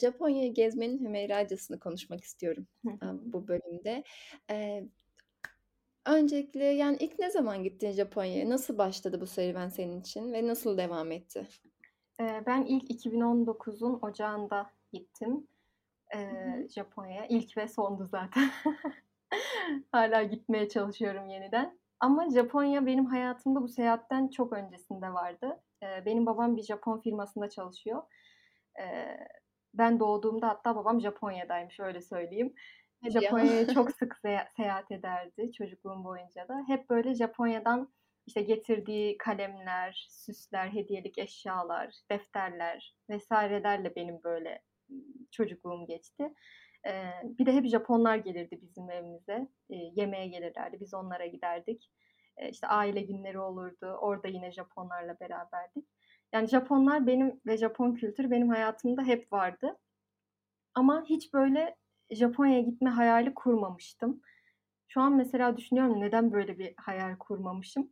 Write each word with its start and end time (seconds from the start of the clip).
Japonya'yı 0.00 0.54
gezmenin 0.54 1.00
Hümeyra'casını 1.04 1.78
konuşmak 1.80 2.24
istiyorum, 2.24 2.66
bu 3.24 3.48
bölümde. 3.48 4.04
Eee, 4.50 4.88
öncelikle, 6.06 6.64
yani, 6.64 6.96
ilk 7.00 7.18
ne 7.18 7.30
zaman 7.30 7.62
gittin 7.62 7.90
Japonya'ya? 7.92 8.50
Nasıl 8.50 8.78
başladı 8.78 9.20
bu 9.20 9.26
serüven 9.26 9.68
senin 9.68 10.00
için 10.00 10.32
ve 10.32 10.46
nasıl 10.46 10.78
devam 10.78 11.12
etti? 11.12 11.48
Eee, 12.20 12.42
ben 12.46 12.64
ilk 12.64 12.90
2019'un 12.90 13.98
ocağında 14.02 14.70
gittim, 14.92 15.48
eee, 16.14 16.68
Japonya'ya. 16.76 17.26
İlk 17.26 17.56
ve 17.56 17.68
sondu 17.68 18.06
zaten. 18.06 18.50
Hâlâ 19.92 20.22
gitmeye 20.22 20.68
çalışıyorum 20.68 21.28
yeniden. 21.28 21.78
Ama 22.00 22.30
Japonya 22.30 22.86
benim 22.86 23.06
hayatımda 23.06 23.62
bu 23.62 23.68
seyahatten 23.68 24.28
çok 24.28 24.52
öncesinde 24.52 25.12
vardı. 25.12 25.62
Eee, 25.82 26.02
benim 26.06 26.26
babam 26.26 26.56
bir 26.56 26.62
Japon 26.62 27.00
firmasında 27.00 27.50
çalışıyor. 27.50 28.02
Eee, 28.78 29.28
ben 29.78 30.00
doğduğumda 30.00 30.48
hatta 30.48 30.76
babam 30.76 31.00
Japonya'daymış, 31.00 31.80
öyle 31.80 32.00
söyleyeyim. 32.00 32.54
Japonya'ya 33.10 33.68
çok 33.74 33.90
sık 33.92 34.16
seya 34.22 34.48
seyahat 34.56 34.90
ederdi 34.92 35.52
çocukluğum 35.52 36.04
boyunca 36.04 36.48
da. 36.48 36.64
Hep 36.66 36.90
böyle 36.90 37.14
Japonya'dan, 37.14 37.92
işte, 38.26 38.42
getirdiği 38.42 39.18
kalemler, 39.18 40.06
süsler, 40.10 40.68
hediyelik 40.68 41.18
eşyalar, 41.18 41.94
defterler 42.10 42.96
vs.lerle 43.10 43.96
benim 43.96 44.22
böyle, 44.24 44.62
çocukluğum 45.30 45.86
geçti. 45.86 46.34
Bir 47.22 47.46
de 47.46 47.52
hep 47.52 47.66
Japonlar 47.66 48.16
gelirdi 48.16 48.58
bizim 48.62 48.90
evimize. 48.90 49.48
Yemeğe 49.68 50.26
gelirlerdi, 50.26 50.80
biz 50.80 50.94
onlara 50.94 51.26
giderdik. 51.26 51.90
Eee, 52.40 52.48
işte, 52.50 52.66
aile 52.66 53.00
günleri 53.00 53.38
olurdu, 53.38 53.98
orada 54.00 54.28
yine 54.28 54.52
Japonlarla 54.52 55.20
beraberdik. 55.20 55.84
Yani, 56.36 56.48
Japonlar 56.48 57.06
benim 57.06 57.40
ve 57.46 57.56
Japon 57.58 57.94
kültürü 57.94 58.30
benim 58.30 58.48
hayatımda 58.48 59.02
hep 59.02 59.32
vardı. 59.32 59.78
Ama 60.74 61.04
hiç 61.08 61.34
böyle 61.34 61.76
Japonya'ya 62.10 62.60
gitme 62.62 62.90
hayali 62.90 63.34
kurmamıştım. 63.34 64.22
Şu 64.88 65.00
an 65.00 65.16
mesela 65.16 65.56
düşünüyorum, 65.56 66.00
neden 66.00 66.32
böyle 66.32 66.58
bir 66.58 66.74
hayal 66.76 67.16
kurmamışım? 67.18 67.90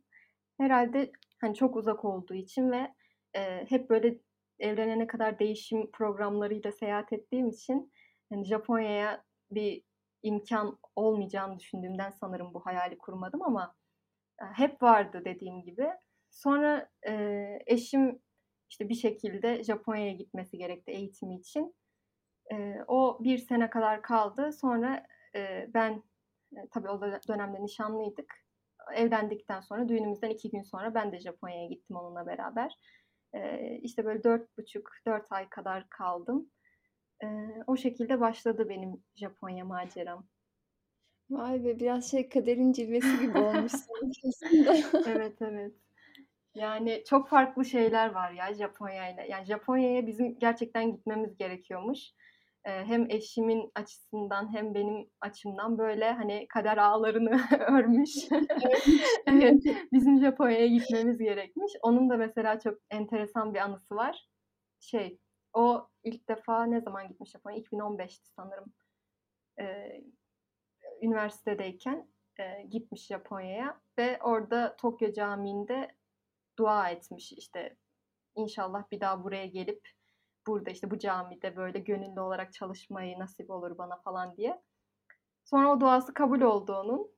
Herhâlde, 0.59 1.11
hani, 1.41 1.55
çok 1.55 1.75
uzak 1.75 2.05
olduğu 2.05 2.33
için 2.35 2.71
ve, 2.71 2.93
eee, 3.35 3.65
hep 3.69 3.89
böyle 3.89 4.19
evlenene 4.59 5.07
kadar 5.07 5.39
değişim 5.39 5.91
programlarıyla 5.91 6.71
seyahat 6.71 7.13
ettiğim 7.13 7.49
için, 7.49 7.93
hani, 8.33 8.45
Japonya'ya 8.45 9.23
bir 9.51 9.83
imkân 10.23 10.77
olmayacağını 10.95 11.59
düşündüğümden 11.59 12.11
sanırım 12.11 12.53
bu 12.53 12.65
hayali 12.65 12.97
kurmadım 12.97 13.43
ama, 13.43 13.75
eee, 14.41 14.47
hep 14.55 14.83
vardı 14.83 15.21
dediğim 15.25 15.63
gibi. 15.63 15.87
Sonra, 16.31 16.89
eee, 17.07 17.59
eşim, 17.67 18.19
işte, 18.75 18.89
bir 18.89 18.95
şekilde 18.95 19.63
Japonya'ya 19.63 20.13
gitmesi 20.13 20.57
gerekti 20.57 20.91
eğitimi 20.91 21.35
için. 21.35 21.75
Eee, 22.51 22.85
o 22.87 23.19
1 23.23 23.37
sene 23.39 23.69
kadar 23.71 24.01
kaldı. 24.03 24.53
Sonra, 24.53 25.07
eee, 25.35 25.71
ben, 25.73 26.03
eee, 26.57 26.67
tabii 26.73 26.89
o 26.89 27.01
dö 27.01 27.19
dönemde 27.29 27.63
nişanlıydık. 27.63 28.33
Evlendikten 28.95 29.61
sonra 29.61 29.89
düğünümüzden 29.89 30.29
2 30.29 30.51
gün 30.51 30.63
sonra 30.63 30.95
ben 30.95 31.11
de 31.11 31.19
Japonya'ya 31.19 31.67
gittim 31.67 31.97
onunla 31.97 32.27
beraber. 32.27 32.73
Eee, 33.35 33.79
işte, 33.83 34.05
böyle 34.05 34.23
4,5-4 34.23 35.31
ay 35.31 35.49
kadar 35.49 35.89
kaldım. 35.89 36.51
Eee, 37.23 37.63
o 37.67 37.77
şekilde 37.77 38.19
başladı 38.21 38.69
benim 38.69 39.03
Japonya 39.15 39.65
maceram. 39.65 40.27
Vay 41.29 41.59
be! 41.65 41.79
Biraz 41.79 42.11
şey, 42.11 42.29
kaderin 42.29 42.71
cilvesi 42.73 43.17
gibi 43.17 43.37
olmuş 43.39 43.71
sanki 43.73 44.21
aslında. 44.27 44.73
Evet, 45.05 45.41
evet. 45.41 45.75
Yani, 46.55 47.03
çok 47.07 47.29
farklı 47.29 47.65
şeyler 47.65 48.11
var 48.11 48.31
ya 48.31 48.53
Japonya'yla. 48.53 49.23
Yani, 49.23 49.45
Japonya'ya 49.45 50.07
bizim 50.07 50.39
gerçekten 50.39 50.91
gitmemiz 50.91 51.37
gerekiyormuş. 51.37 51.99
Eee, 52.67 52.83
hem 52.85 53.09
eşimin 53.09 53.71
açısından 53.75 54.53
hem 54.53 54.73
benim 54.73 55.09
açımdan, 55.21 55.77
böyle, 55.77 56.11
hani, 56.11 56.47
kader 56.49 56.77
ağlarını 56.77 57.29
örmüş. 57.69 58.09
Evet, 59.27 59.63
bizim 59.93 60.19
Japonya'ya 60.19 60.67
gitmemiz 60.67 61.17
gerekmiş. 61.17 61.73
Onun 61.81 62.09
da 62.09 62.17
mesela 62.17 62.59
çok 62.59 62.79
enteresan 62.91 63.53
bir 63.53 63.59
anısı 63.59 63.95
var. 63.95 64.27
Şey, 64.79 65.19
o 65.53 65.87
ilk 66.03 66.29
defa 66.29 66.65
ne 66.65 66.81
zaman 66.81 67.07
gitmiş 67.07 67.31
Japonya'ya? 67.31 67.61
2015'ti 67.61 68.29
sanırım. 68.35 68.73
Eee, 69.59 70.03
üniversitedeyken, 71.01 72.07
eee, 72.39 72.67
gitmiş 72.71 73.07
Japonya'ya 73.07 73.81
ve 73.97 74.19
orada 74.23 74.75
Tokyo 74.77 75.11
Camii'nde 75.13 75.87
dua 76.59 76.89
etmiş. 76.89 77.31
İşte, 77.33 77.77
"İnşallah 78.35 78.91
bir 78.91 78.99
daha 78.99 79.23
buraya 79.23 79.45
gelip 79.45 79.89
burada, 80.47 80.71
işte, 80.71 80.91
bu 80.91 80.99
camide, 80.99 81.55
böyle, 81.57 81.79
gönüllü 81.79 82.19
olarak 82.21 82.53
çalışmayı 82.53 83.19
nasip 83.19 83.49
olur 83.49 83.77
bana." 83.77 83.97
falan 83.97 84.37
diye. 84.37 84.61
Sonra 85.45 85.73
o 85.73 85.79
duası 85.81 86.13
kabul 86.13 86.41
oldu 86.41 86.73
onun. 86.75 87.11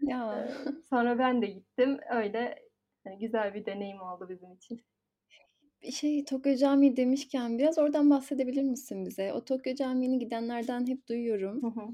Ya. 0.00 0.48
Sonra 0.90 1.18
ben 1.18 1.42
de 1.42 1.46
gittim. 1.46 1.98
Öyle, 2.10 2.68
hani, 3.04 3.18
güzel 3.18 3.54
bir 3.54 3.66
deneyim 3.66 4.00
oldu 4.02 4.28
bizim 4.28 4.52
için. 4.52 4.82
Şey, 5.92 6.24
Tokyo 6.24 6.54
Camii 6.56 6.96
demişken 6.96 7.58
biraz 7.58 7.78
oradan 7.78 8.10
bahsedebilir 8.10 8.62
misin 8.62 9.06
bize? 9.06 9.32
O 9.32 9.44
Tokyo 9.44 9.74
Camii'ne 9.74 10.16
gidenlerden 10.16 10.86
hep 10.86 11.08
duyuyorum. 11.08 11.62
Hı 11.62 11.80
hı. 11.80 11.88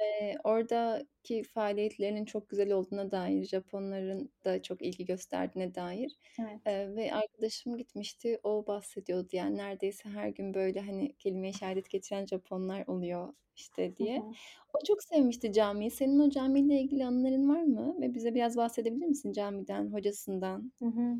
Eee, 0.00 0.36
oradaki 0.44 1.42
faaliyetlerinin 1.44 2.24
çok 2.24 2.48
güzel 2.48 2.72
olduğuna 2.72 3.10
dair, 3.10 3.44
Japonların 3.44 4.32
da 4.44 4.62
çok 4.62 4.82
ilgi 4.82 5.04
gösterdiğine 5.04 5.74
dair, 5.74 6.16
Evet. 6.38 6.60
eee, 6.66 6.96
ve 6.96 7.14
arkadaşım 7.14 7.76
gitmişti, 7.76 8.40
o 8.42 8.66
bahsediyordu. 8.66 9.28
Yani, 9.32 9.56
neredeyse 9.56 10.08
her 10.08 10.28
gün, 10.28 10.54
böyle, 10.54 10.80
hani, 10.80 11.16
kelime-i 11.16 11.54
şehadet 11.54 11.90
getiren 11.90 12.26
Japonlar 12.26 12.84
oluyor, 12.86 13.34
işte, 13.56 13.96
Hı 14.00 14.04
diye. 14.04 14.22
hı. 14.22 14.36
O 14.74 14.78
çok 14.86 15.02
sevmişti 15.02 15.52
camiyi. 15.52 15.90
Senin 15.90 16.18
o 16.20 16.30
camiyle 16.30 16.80
ilgili 16.80 17.04
anıların 17.06 17.48
var 17.48 17.62
mı 17.62 17.96
ve 18.00 18.14
bize 18.14 18.34
biraz 18.34 18.56
bahsedebilir 18.56 19.06
misin 19.06 19.32
camiden, 19.32 19.92
hocasından? 19.92 20.72
Hı 20.82 20.86
hı. 20.86 21.16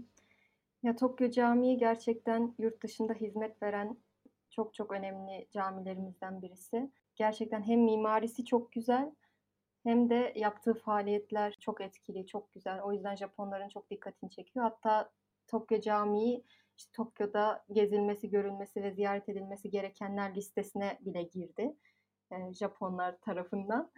Ya, 0.84 0.96
Tokyo 0.96 1.30
Camii 1.30 1.78
gerçekten 1.78 2.54
yurt 2.58 2.82
dışında 2.84 3.14
hizmet 3.14 3.62
veren 3.62 3.98
çok 4.50 4.74
çok 4.74 4.92
önemli 4.92 5.48
camilerimizden 5.52 6.42
birisi. 6.42 6.92
Gerçekten 7.18 7.62
hem 7.62 7.80
mimarisi 7.80 8.44
çok 8.44 8.72
güzel 8.72 9.12
hem 9.84 10.10
de 10.10 10.32
yaptığı 10.36 10.74
faaliyetler 10.74 11.56
çok 11.60 11.80
etkili, 11.80 12.26
çok 12.26 12.54
güzel. 12.54 12.82
O 12.82 12.92
yüzden 12.92 13.16
Japonların 13.16 13.68
çok 13.68 13.90
dikkatini 13.90 14.30
çekiyor. 14.30 14.64
Hatta 14.64 15.10
Tokyo 15.48 15.80
Camii, 15.80 16.44
işte, 16.78 16.92
Tokyo'da 16.96 17.64
gezilmesi, 17.72 18.30
görülmesi 18.30 18.82
ve 18.82 18.92
ziyaret 18.92 19.28
edilmesi 19.28 19.70
gerekenler 19.70 20.34
listesine 20.36 20.98
bile 21.00 21.22
girdi, 21.22 21.76
eee, 22.32 22.52
Japonlar 22.54 23.18
tarafından. 23.20 23.92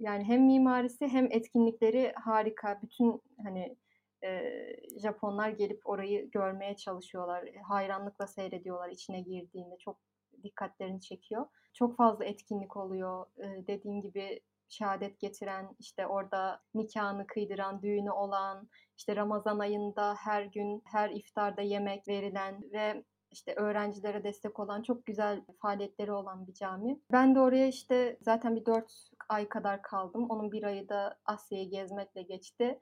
Yani, 0.00 0.24
hem 0.24 0.42
mimarisi 0.46 1.08
hem 1.08 1.28
etkinlikleri 1.32 2.12
harika. 2.16 2.80
Bütün, 2.82 3.22
hani, 3.44 3.76
eee, 4.22 4.76
Japonlar 5.02 5.50
gelip 5.50 5.80
orayı 5.88 6.30
görmeye 6.30 6.76
çalışıyorlar. 6.76 7.50
Hayranlıkla 7.68 8.26
seyrediyorlar 8.26 8.90
içine 8.90 9.20
girdiğinde. 9.20 9.78
Çok 9.78 9.98
dikkatlerini 10.42 11.00
çekiyor. 11.00 11.46
Çok 11.74 11.96
fazla 11.96 12.24
etkinlik 12.24 12.76
oluyor. 12.76 13.26
Eee, 13.38 13.64
dediğin 13.66 14.00
gibi 14.00 14.40
şehadet 14.68 15.20
getiren, 15.20 15.76
işte, 15.78 16.06
orada 16.06 16.60
nikâhını 16.74 17.26
kıydıran, 17.26 17.82
düğünü 17.82 18.10
olan, 18.10 18.68
işte, 18.98 19.16
Ramazan 19.16 19.58
ayında 19.58 20.14
her 20.18 20.42
gün, 20.44 20.82
her 20.86 21.10
iftarda 21.10 21.62
yemek 21.62 22.08
verilen 22.08 22.62
ve, 22.72 23.04
işte, 23.30 23.54
öğrencilere 23.54 24.24
destek 24.24 24.58
olan 24.60 24.82
çok 24.82 25.06
güzel 25.06 25.42
faaliyetleri 25.62 26.12
olan 26.12 26.46
bir 26.46 26.54
cami. 26.54 27.00
Ben 27.12 27.34
de 27.34 27.40
oraya, 27.40 27.66
işte, 27.66 28.18
zaten 28.20 28.56
bir 28.56 28.66
4 28.66 28.92
ay 29.28 29.48
kadar 29.48 29.82
kaldım. 29.82 30.26
Onun 30.30 30.52
1 30.52 30.62
ayı 30.62 30.88
da 30.88 31.18
Asya'yı 31.24 31.70
gezmekle 31.70 32.22
geçti. 32.22 32.80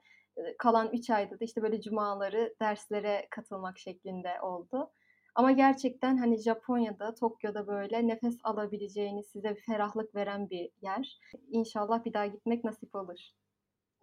Kalan 0.59 0.89
3 0.93 1.09
ayda 1.09 1.39
da, 1.39 1.45
işte, 1.45 1.61
böyle 1.61 1.81
cumaları 1.81 2.55
derslere 2.61 3.27
katılmak 3.31 3.79
şeklinde 3.79 4.41
oldu. 4.41 4.91
Ama 5.39 5.51
gerçekten, 5.51 6.17
hani, 6.17 6.37
Japonya'da, 6.37 7.15
Tokyo'da, 7.15 7.67
böyle, 7.67 8.07
nefes 8.07 8.37
alabileceğiniz, 8.43 9.25
size 9.27 9.55
bir 9.55 9.61
ferahlık 9.61 10.15
veren 10.15 10.49
bir 10.49 10.69
yer. 10.81 11.19
İnşallah 11.51 12.05
bir 12.05 12.13
daha 12.13 12.25
gitmek 12.25 12.63
nasip 12.63 12.95
olur. 12.95 13.19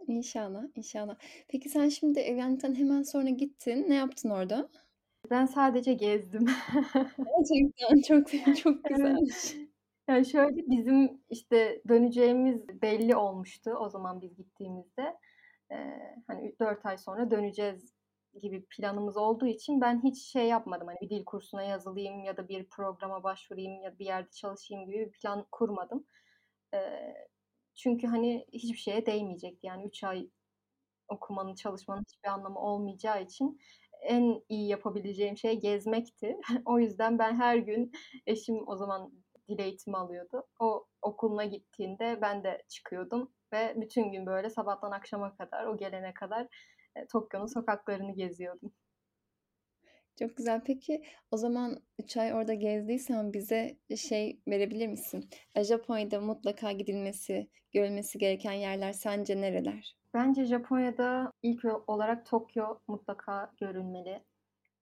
İnşallah, 0.09 0.63
inşallah. 0.75 1.17
Peki 1.49 1.69
sen 1.69 1.89
şimdi 1.89 2.21
evlendikten 2.21 2.75
hemen 2.75 3.03
sonra 3.03 3.29
gittin. 3.31 3.91
Ne 3.91 3.95
yaptın 3.95 4.31
orada? 4.31 4.69
Ben 5.31 5.47
sadece 5.47 5.93
gezdim. 5.95 6.47
Gerçekten 7.19 8.03
çok 8.03 8.57
çok 8.57 8.77
Evet. 8.85 8.89
güzelmiş. 8.91 9.57
Ya, 10.09 10.25
şöyle, 10.25 10.57
bizim, 10.71 11.21
işte, 11.31 11.83
döneceğimiz 11.89 12.83
belli 12.83 13.17
olmuştu 13.17 13.71
o 13.71 13.89
zaman 13.89 14.21
biz 14.21 14.37
gittiğimizde. 14.37 15.17
Eee, 15.71 16.17
hani, 16.27 16.49
ü 16.49 16.55
4 16.61 16.87
ay 16.87 16.99
sonra 16.99 17.31
döneceğiz 17.31 17.96
gibi 18.41 18.67
planımız 18.71 19.17
olduğu 19.17 19.47
için 19.47 19.81
ben 19.81 20.03
hiç 20.05 20.23
şey 20.33 20.47
yapmadım, 20.49 20.87
hani, 20.89 20.99
bir 21.01 21.11
dil 21.11 21.25
kursuna 21.25 21.63
yazılayım 21.63 22.25
ya 22.25 22.37
da 22.37 22.49
bir 22.49 22.69
programa 22.69 23.23
başvurayım 23.23 23.83
ya 23.83 23.93
da 23.95 23.99
bir 23.99 24.07
yerde 24.07 24.31
çalışayım 24.31 24.87
gibi 24.87 24.99
bir 25.07 25.13
plan 25.13 25.47
kurmadım. 25.53 26.07
Eee, 26.75 27.15
çünkü, 27.77 28.07
hani, 28.07 28.47
hiçbir 28.53 28.79
şeye 28.79 29.07
değmeyecekti. 29.07 29.67
Yani 29.67 29.87
3 29.87 30.05
ay 30.05 30.31
okumanın, 31.09 31.55
çalışmanın 31.55 32.03
hiçbir 32.09 32.29
anlamı 32.29 32.61
olmayacağı 32.61 33.23
için, 33.23 33.59
en 34.03 34.43
iyi 34.49 34.69
yapabileceğim 34.69 35.37
şey 35.37 35.61
gezmekti. 35.61 36.37
O 36.67 36.79
yüzden 36.81 37.19
ben 37.19 37.37
her 37.37 37.57
gün 37.57 37.93
eşim 38.27 38.69
o 38.69 38.77
zaman 38.77 39.13
dil 39.49 39.59
eğitimi 39.59 39.97
alıyordu. 39.97 40.45
O 40.61 40.87
okuluna 41.03 41.45
gittiğinde 41.45 42.19
ben 42.23 42.45
de 42.45 42.63
çıkıyordum 42.69 43.33
ve 43.53 43.75
bütün 43.77 44.13
gün 44.13 44.27
böyle 44.27 44.51
sabahtan 44.51 44.91
akşama 44.91 45.37
kadar, 45.37 45.67
o 45.67 45.77
gelene 45.77 46.15
kadar, 46.15 46.47
Tokyo'nun 47.13 47.47
sokaklarını 47.47 48.15
geziyordum. 48.15 48.73
Çok 50.19 50.37
güzel. 50.37 50.61
Peki, 50.65 51.03
o 51.31 51.37
zaman 51.37 51.83
3 51.99 52.17
ay 52.17 52.35
orada 52.35 52.55
gezdiysen 52.55 53.33
bize 53.33 53.79
şey 53.97 54.41
verebilir 54.49 54.89
misin? 54.89 55.31
Eee, 55.57 55.65
Japonya'da 55.65 56.21
mutlaka 56.21 56.73
gidilmesi, 56.73 57.51
görülmesi 57.73 58.19
gereken 58.19 58.53
yerler 58.53 58.93
sence 58.93 59.41
nereler? 59.41 59.97
Bence 60.15 60.45
Japonya'da 60.45 61.33
ilk 61.43 61.65
olarak 61.91 62.27
Tokyo 62.27 62.81
mutlaka 62.89 63.53
görülmeli. 63.61 64.25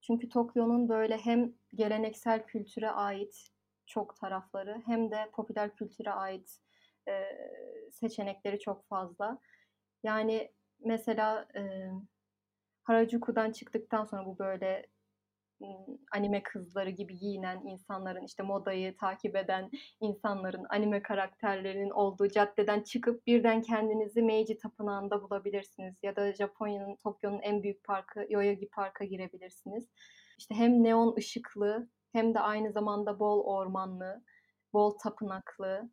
Çünkü 0.01 0.29
Tokyo'nun 0.29 0.89
böyle 0.89 1.17
hem 1.17 1.53
geleneksel 1.75 2.45
kültüre 2.47 2.89
ait 2.91 3.49
çok 3.85 4.15
tarafları 4.17 4.81
hem 4.85 5.11
de 5.11 5.29
popüler 5.33 5.75
kültüre 5.75 6.11
ait, 6.11 6.59
eee, 7.07 7.89
seçenekleri 7.91 8.59
çok 8.59 8.87
fazla. 8.87 9.39
Yani 10.03 10.53
mesela, 10.79 11.47
emm, 11.53 12.07
Harajuku'dan 12.83 13.51
çıktıktan 13.51 14.05
sonra 14.05 14.25
bu 14.25 14.39
böyle, 14.39 14.87
anime 16.13 16.43
kızları 16.43 16.89
gibi 16.89 17.17
giyinen 17.17 17.61
insanların, 17.65 18.25
işte, 18.25 18.43
modayı 18.43 18.97
takip 18.97 19.35
eden 19.35 19.71
insanların, 20.01 20.65
anime 20.69 21.01
karakterlerinin 21.03 21.89
olduğu 21.89 22.29
caddeden 22.29 22.81
çıkıp 22.81 23.27
birden 23.27 23.61
kendinizi 23.61 24.21
Meiji 24.21 24.57
Tapınağı'nda 24.57 25.23
bulabilirsiniz 25.23 25.95
ya 26.03 26.15
da 26.15 26.33
Japonya'nın, 26.33 26.95
Tokyo'nun 26.95 27.41
en 27.41 27.63
büyük 27.63 27.83
parkı 27.83 28.25
Yoyogi 28.29 28.69
Park'a 28.69 29.05
girebilirsiniz. 29.05 29.89
İşte, 30.39 30.55
hem 30.55 30.83
neon 30.83 31.15
ışıklı 31.17 31.89
hem 32.11 32.33
de 32.35 32.39
aynı 32.39 32.71
zamanda 32.71 33.19
bol 33.19 33.43
ormanlı, 33.45 34.23
bol 34.73 34.97
tapınaklı, 34.99 35.89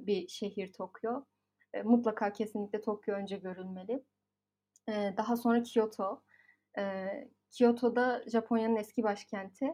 bir 0.00 0.28
şehir 0.28 0.72
Tokyo. 0.72 1.24
Eee, 1.74 1.82
mutlaka 1.82 2.32
kesinlikle 2.32 2.80
Tokyo 2.82 3.14
önce 3.14 3.36
görülmeli. 3.36 4.04
Eee, 4.88 5.14
daha 5.16 5.36
sonra 5.36 5.62
Kyoto. 5.62 6.22
Eee, 6.78 7.30
Kyoto'da 7.52 8.24
Japonya'nın 8.28 8.76
eski 8.76 9.02
başkenti, 9.02 9.66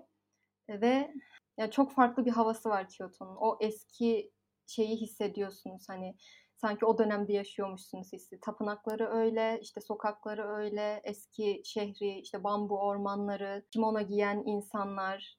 eee, 0.69 0.81
ve 0.83 1.15
ya, 1.59 1.71
çok 1.71 1.93
farklı 1.93 2.27
bir 2.27 2.31
havası 2.33 2.69
var 2.71 2.89
Kyoto'nun. 2.89 3.37
O 3.37 3.59
eski 3.61 4.33
şeyi 4.67 4.97
hissediyorsunuz, 4.97 5.85
hani, 5.89 6.17
sanki 6.57 6.87
o 6.87 6.99
dönemde 6.99 7.33
yaşıyormuşsunuz 7.33 8.13
hissi. 8.13 8.41
Tapınakları 8.41 9.09
öyle, 9.11 9.59
işte, 9.63 9.81
sokakları 9.81 10.49
öyle, 10.49 11.01
eski 11.05 11.63
şehri, 11.65 12.21
işte, 12.21 12.45
bambu 12.45 12.81
ormanları, 12.81 13.65
kimono 13.73 14.01
giyen 14.03 14.43
insanlar, 14.47 15.37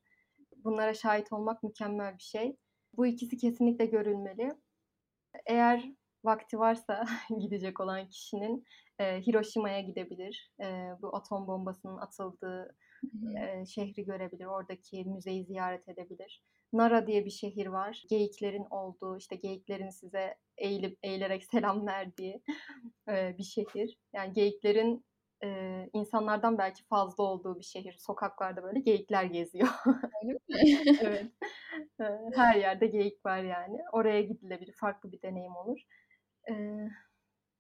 bunlara 0.58 0.94
şahit 0.94 1.34
olmak 1.34 1.64
mükemmel 1.64 2.18
bir 2.18 2.24
şey. 2.24 2.58
Bu 2.98 3.08
ikisi 3.08 3.38
kesinlikle 3.38 3.86
görülmeli. 3.86 4.52
Eğer 5.48 5.94
vakti 6.26 6.60
varsa 6.60 7.06
gidecek 7.40 7.80
olan 7.80 8.10
kişinin, 8.10 8.64
eee, 9.00 9.22
Hiroşima'ya 9.28 9.82
gidebilir. 9.82 10.52
Eee, 10.60 10.92
bu 11.02 11.16
atom 11.16 11.48
bombasının 11.48 11.98
atıldığı, 11.98 12.76
eee, 13.38 13.64
şehri 13.68 14.06
görebilir, 14.06 14.46
oradaki 14.46 15.06
müzeyi 15.06 15.46
ziyaret 15.46 15.90
edebilir. 15.90 16.44
Nara 16.74 17.08
diye 17.08 17.26
bir 17.26 17.30
şehir 17.32 17.68
var. 17.68 18.04
Geyiklerin 18.10 18.66
olduğu, 18.70 19.18
işte, 19.18 19.36
geyiklerin 19.36 19.90
size 19.90 20.36
eğilip 20.58 21.00
eğilerek 21.04 21.44
selam 21.52 21.88
verdiği, 21.88 22.44
eee, 23.08 23.36
bir 23.38 23.44
şehir. 23.44 23.98
Yani 24.14 24.34
geyiklerin, 24.34 25.06
eee, 25.44 25.90
insanlardan 25.94 26.58
belki 26.58 26.84
fazla 26.86 27.24
olduğu 27.24 27.60
bir 27.60 27.64
şehir. 27.66 27.96
Sokaklarda 28.00 28.64
böyle 28.64 28.80
geyikler 28.80 29.24
geziyor. 29.24 29.68
Evet. 31.00 31.32
Her 32.36 32.56
yerde 32.56 32.88
geyik 32.88 33.26
var 33.26 33.44
yani. 33.44 33.78
Oraya 33.94 34.22
gidilebilir, 34.22 34.74
farklı 34.80 35.12
bir 35.12 35.22
deneyim 35.22 35.56
olur. 35.56 35.80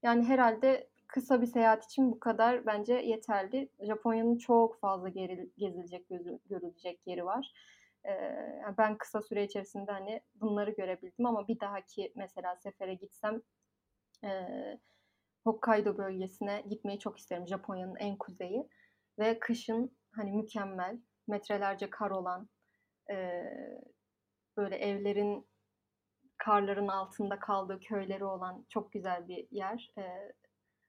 Yani 0.04 0.24
herhâlde 0.24 0.88
kısa 1.08 1.42
bir 1.42 1.48
seyahat 1.48 1.86
için 1.86 2.12
bu 2.12 2.20
kadar 2.20 2.66
bence 2.66 2.94
yeterli. 2.94 3.70
Japonya'nın 3.82 4.38
çok 4.38 4.80
fazla 4.80 5.10
geril 5.10 5.50
gezilecek, 5.58 6.10
görülecek 6.50 7.00
yeri 7.06 7.26
var. 7.26 7.54
Ben 8.78 8.98
kısa 8.98 9.22
süre 9.22 9.44
içerisinde, 9.44 9.92
hani, 9.92 10.22
bunları 10.36 10.72
görebildim 10.72 11.26
ama 11.26 11.48
bir 11.48 11.60
dahaki 11.60 12.14
mesela 12.16 12.56
sefere 12.56 12.94
gitsem, 12.94 13.42
Hokkaido 15.44 15.98
bölgesine 15.98 16.64
gitmeyi 16.70 17.00
çok 17.00 17.18
isterim. 17.18 17.48
Japonya'nın 17.48 17.96
en 17.96 18.18
kuzeyi 18.18 18.68
ve 19.20 19.40
kışın, 19.40 19.98
hani, 20.12 20.32
mükemmel, 20.32 20.98
metrelerce 21.28 21.90
kar 21.90 22.12
olan, 22.12 22.50
böyle 24.58 24.76
evlerin 24.76 25.48
karların 26.46 26.88
altında 26.88 27.40
kaldığı 27.40 27.80
köyleri 27.80 28.26
olan 28.26 28.66
çok 28.70 28.92
güzel 28.94 29.28
bir 29.28 29.48
yer. 29.52 29.92
Eee, 29.98 30.34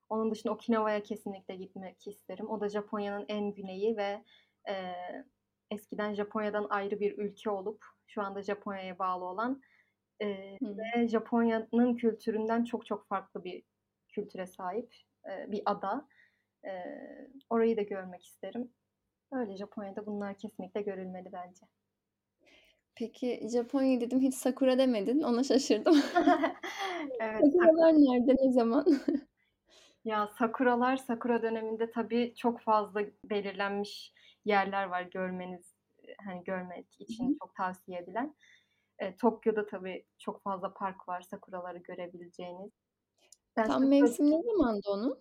onun 0.08 0.30
dışında 0.32 0.52
Okinawa'ya 0.54 1.02
kesinlikle 1.02 1.56
gitmek 1.56 2.08
isterim. 2.08 2.50
O 2.50 2.60
da 2.60 2.68
Japonya'nın 2.68 3.24
en 3.28 3.54
güneyi 3.54 3.96
ve, 3.96 4.24
eee, 4.68 5.24
eskiden 5.70 6.14
Japonya'dan 6.14 6.66
ayrı 6.70 7.00
bir 7.00 7.18
ülke 7.18 7.50
olup 7.50 7.84
şu 8.06 8.22
anda 8.22 8.42
Japonya'ya 8.42 8.98
bağlı 8.98 9.24
olan, 9.24 9.62
Hıı. 10.62 10.94
ve 10.96 11.08
Japonya'nın 11.08 11.96
kültüründen 11.96 12.64
çok 12.64 12.86
çok 12.86 13.08
farklı 13.08 13.44
bir 13.44 13.64
kültüre 14.08 14.46
sahip, 14.46 14.94
eee, 15.26 15.46
bir 15.50 15.62
ada. 15.66 16.08
Eee, 16.64 17.28
orayı 17.50 17.76
da 17.76 17.82
görmek 17.82 18.24
isterim. 18.26 18.74
Öyle, 19.32 19.56
Japonya'da 19.56 20.06
bunlar 20.06 20.38
kesinlikle 20.38 20.82
görülmeli 20.82 21.32
bence. 21.32 21.66
Peki, 22.96 23.48
Japonya 23.52 24.00
dedim, 24.00 24.20
hiç 24.20 24.34
sakura 24.34 24.78
demedin. 24.78 25.20
Ona 25.22 25.44
şaşırdım. 25.44 26.02
Evet, 27.20 27.48
sak 27.60 27.70
Sakuralar 27.70 27.92
nerede, 27.94 28.34
ne 28.42 28.52
zaman? 28.52 28.84
Ya, 30.04 30.26
sakuralar, 30.28 30.96
sakura 30.96 31.42
döneminde 31.42 31.90
tabii 31.90 32.34
çok 32.36 32.60
fazla 32.60 33.00
belirlenmiş 33.24 34.12
yerler 34.44 34.84
var 34.84 35.02
görmeniz, 35.02 35.76
hani, 36.24 36.44
görmek 36.44 37.00
Hı 37.08 37.12
için 37.12 37.24
hı. 37.24 37.38
çok 37.42 37.54
tavsiye 37.56 37.98
edilen. 38.00 38.36
Eee, 39.02 39.16
Tokyo'da 39.16 39.66
tabii 39.66 40.06
çok 40.18 40.42
fazla 40.42 40.74
park 40.74 41.08
var 41.08 41.22
sakuraları 41.22 41.78
görebileceğiniz. 41.78 42.72
Ben 43.56 43.68
Tam 43.68 43.82
sakura 43.82 43.88
mevsimi 43.88 44.30
ne 44.30 44.42
zamandı 44.42 44.80
onun? 44.90 45.18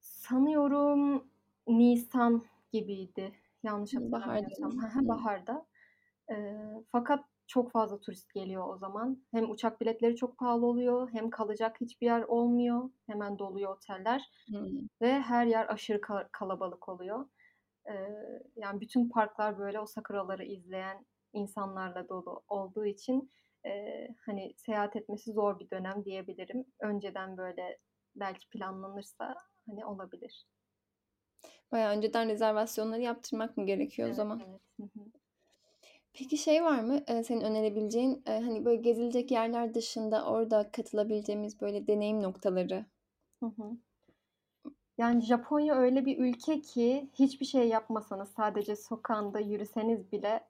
Sanıyorum 0.00 1.28
nisan 1.66 2.42
gibiydi, 2.72 3.32
yanlış 3.62 3.96
Hıı, 3.96 4.12
baharda 4.12 4.46
hatırlamıyorsam. 4.46 4.70
Hı 4.82 4.86
hı, 4.86 5.08
baharda. 5.08 5.66
Eee, 6.30 6.84
fakat 6.92 7.24
çok 7.46 7.72
fazla 7.72 8.00
turist 8.00 8.34
geliyor 8.34 8.74
o 8.74 8.78
zaman. 8.78 9.26
Hem 9.32 9.50
uçak 9.50 9.80
biletleri 9.80 10.16
çok 10.16 10.38
pahalı 10.38 10.66
oluyor 10.66 11.10
hem 11.12 11.30
kalacak 11.30 11.76
hiçbir 11.80 12.06
yer 12.06 12.22
olmuyor. 12.22 12.90
Hemen 13.06 13.38
doluyor 13.38 13.76
oteller 13.76 14.22
Hıı. 14.48 14.88
ve 15.02 15.20
her 15.20 15.46
yer 15.46 15.66
aşırı 15.74 16.00
kala 16.00 16.28
kalabalık 16.32 16.88
oluyor. 16.88 17.26
Eee, 17.88 18.42
yani, 18.56 18.80
bütün 18.80 19.08
parklar, 19.10 19.58
böyle, 19.58 19.80
o 19.80 19.86
sakuraları 19.86 20.44
izleyen 20.44 21.06
insanlarla 21.34 22.08
dolu 22.08 22.44
olduğu 22.48 22.86
için, 22.86 23.32
eee, 23.66 24.08
hani, 24.26 24.54
seyahat 24.56 24.96
etmesi 24.96 25.32
zor 25.32 25.60
bir 25.60 25.70
dönem 25.70 26.04
diyebilirim. 26.04 26.64
Önceden, 26.80 27.36
böyle, 27.36 27.78
belki 28.16 28.48
planlanırsa, 28.50 29.34
hani, 29.68 29.86
olabilir. 29.86 30.46
Bayağı 31.72 31.92
önceden 31.96 32.28
rezervasyonları 32.28 33.00
yaptırmak 33.00 33.56
mı 33.56 33.66
gerekiyor 33.66 34.08
o 34.10 34.12
Evet, 34.12 34.14
zaman? 34.14 34.44
evet. 34.46 34.60
Hı 34.80 34.82
hı. 34.82 35.04
Peki, 36.12 36.36
şey 36.38 36.64
var 36.64 36.80
mı, 36.80 37.00
eee, 37.08 37.22
senin 37.24 37.40
önerebileceğin, 37.40 38.22
eee, 38.26 38.40
hani, 38.40 38.64
böyle, 38.64 38.80
gezilecek 38.82 39.30
yerler 39.30 39.74
dışında 39.74 40.24
orada 40.26 40.70
katılabileceğimiz, 40.72 41.60
böyle, 41.60 41.86
deneyim 41.86 42.22
noktaları? 42.22 42.86
Hı 43.42 43.46
hı. 43.46 43.78
Yani, 44.98 45.22
Japonya 45.22 45.74
öyle 45.74 46.06
bir 46.06 46.18
ülke 46.18 46.60
ki 46.60 47.10
hiçbir 47.14 47.46
şey 47.46 47.68
yapmasanız, 47.68 48.28
sadece 48.28 48.76
sokağında 48.76 49.40
yürüseniz 49.40 50.12
bile 50.12 50.40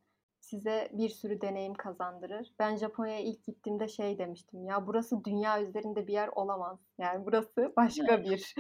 size 0.41 0.89
bir 0.93 1.09
sürü 1.09 1.41
deneyim 1.41 1.75
kazandırır. 1.75 2.55
Ben 2.59 2.77
Japonya'ya 2.77 3.21
ilk 3.21 3.45
gittiğimde 3.45 3.89
şey 3.89 4.19
demiştim, 4.19 4.65
"Ya, 4.65 4.87
burası 4.87 5.25
dünya 5.25 5.63
üzerinde 5.63 6.07
bir 6.07 6.13
yer 6.13 6.29
olamaz. 6.29 6.79
Yani, 6.99 7.27
burası 7.27 7.73
başka 7.77 8.25
bir 8.25 8.55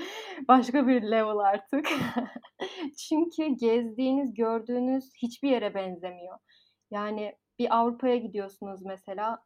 başka 0.48 0.86
bir 0.88 1.02
level 1.02 1.38
artık." 1.38 1.88
Çünkü 2.98 3.46
gezdiğiniz, 3.46 4.34
gördüğünüz 4.34 5.14
hiçbir 5.16 5.50
yere 5.50 5.74
benzemiyor. 5.74 6.38
Yani, 6.90 7.36
bir 7.58 7.76
Avrupa'ya 7.78 8.16
gidiyorsunuz 8.16 8.82
mesela, 8.84 9.44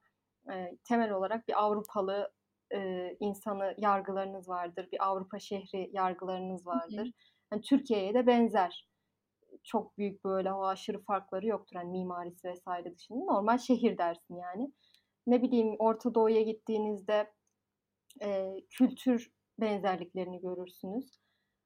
eee, 0.50 0.78
temel 0.84 1.12
olarak 1.12 1.48
bir 1.48 1.62
Avrupalı, 1.64 2.32
eee, 2.72 3.16
insanı 3.20 3.74
yargılarınız 3.78 4.48
vardır. 4.48 4.88
Bir 4.92 5.06
Avrupa 5.08 5.38
şehri 5.38 5.90
yargılarınız 5.92 6.66
vardır. 6.66 7.12
Hani, 7.50 7.62
Türkiye'ye 7.62 8.14
de 8.14 8.26
benzer. 8.26 8.88
Çok 9.64 9.98
büyük, 9.98 10.24
böyle, 10.24 10.52
o 10.54 10.66
aşırı 10.66 11.02
farkları 11.04 11.46
yoktur, 11.48 11.76
hani, 11.76 11.90
mimarisi 11.90 12.48
vs. 12.54 12.66
dışında. 12.96 13.24
Normal 13.34 13.58
şehir 13.58 13.98
dersin 13.98 14.36
yani. 14.36 14.72
Ne 15.28 15.42
bileyim, 15.42 15.76
Orta 15.80 16.14
Doğu'ya 16.14 16.42
gittiğinizde, 16.42 17.32
eee, 18.22 18.66
kültür 18.70 19.32
benzerliklerini 19.60 20.40
görürsünüz. 20.42 21.18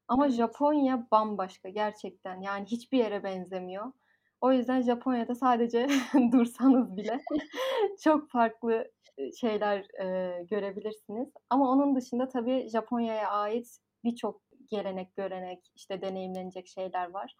Ama. 0.08 0.30
Japonya 0.30 1.08
bambaşka 1.12 1.68
gerçekten. 1.70 2.40
Yani 2.42 2.66
hiçbir 2.66 2.99
yere 2.99 3.25
benzemiyor. 3.25 3.92
O 4.40 4.52
yüzden 4.52 4.83
Japonya'da 4.83 5.35
sadece 5.35 5.87
dursanız 6.33 6.97
bile 6.97 7.21
çok 8.04 8.30
farklı, 8.30 8.71
ııı, 9.21 9.33
şeyler, 9.40 9.87
eee, 10.00 10.45
görebilirsiniz. 10.50 11.28
Ama 11.50 11.71
onun 11.71 11.97
dışında 11.97 12.28
tabii 12.28 12.68
Japonya'ya 12.68 13.30
ait 13.30 13.78
birçok 14.04 14.42
gelenek, 14.71 15.16
görenek, 15.16 15.73
işte, 15.76 16.02
deneyimlenecek 16.02 16.66
şeyler 16.68 17.11
var. 17.11 17.35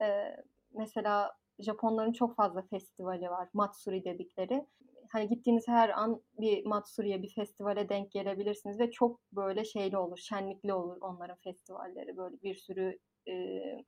Eee, 0.00 0.36
mesela 0.72 1.32
Japonların 1.58 2.12
çok 2.12 2.36
fazla 2.36 2.62
festivali 2.62 3.30
var, 3.30 3.48
matsuri 3.54 4.04
dedikleri. 4.04 4.66
Hani, 5.12 5.28
gittiğiniz 5.28 5.68
her 5.68 5.88
an 5.88 6.22
bir 6.40 6.66
matsuriye, 6.66 7.22
bir 7.22 7.34
festivale 7.34 7.88
denk 7.88 8.12
gelebilirsiniz 8.12 8.80
ve 8.80 8.90
çok, 8.90 9.20
böyle, 9.32 9.64
şeyli 9.64 9.96
olur, 9.98 10.18
şenlikli 10.18 10.72
olur 10.74 10.96
onların 11.00 11.36
festivalleri. 11.44 12.16
Böyle, 12.16 12.36
bir 12.42 12.54
sürü, 12.54 12.98
eee, 13.26 13.84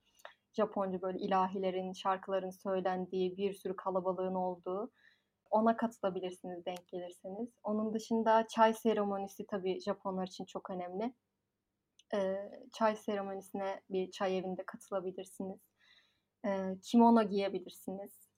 Japonca, 0.56 1.02
böyle, 1.02 1.18
ilahilerin, 1.18 1.92
şarkıların 1.92 2.50
söylendiği, 2.50 3.36
bir 3.36 3.52
sürü 3.54 3.76
kalabalığın 3.76 4.34
olduğu. 4.34 4.90
Ona 5.50 5.76
katılabilirsiniz 5.76 6.66
denk 6.66 6.88
gelirseniz. 6.88 7.48
Onun 7.62 7.94
dışında 7.94 8.46
çay 8.48 8.74
seremonisi 8.74 9.46
tabii 9.46 9.80
Japonlar 9.80 10.26
için 10.26 10.44
çok 10.44 10.70
önemli. 10.70 11.14
Eee, 12.14 12.50
çay 12.72 12.96
seremonisine 12.96 13.80
bir 13.90 14.10
çay 14.10 14.38
evinde 14.38 14.62
katılabilirsiniz. 14.66 15.60
Eee, 16.44 16.78
kimono 16.82 17.22
giyebilirsiniz, 17.22 18.28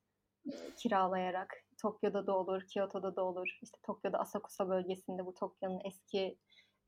kiralayarak. 0.77 1.55
Tokyo'da 1.83 2.27
da 2.27 2.39
olur, 2.39 2.63
Kyoto'da 2.69 3.17
da 3.17 3.25
olur. 3.25 3.59
İşte, 3.63 3.79
Tokyo'da 3.83 4.19
Asakusa 4.19 4.69
bölgesinde, 4.69 5.27
bu 5.27 5.35
Tokyo'nun 5.35 5.81
eski, 5.85 6.39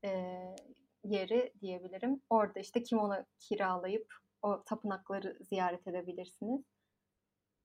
eee, 0.03 0.55
yeri 1.03 1.53
diyebilirim. 1.61 2.21
Orada, 2.29 2.59
işte, 2.59 2.83
kimono 2.83 3.15
kiralayıp 3.39 4.13
o 4.41 4.63
tapınakları 4.63 5.37
ziyaret 5.41 5.87
edebilirsiniz. 5.87 6.61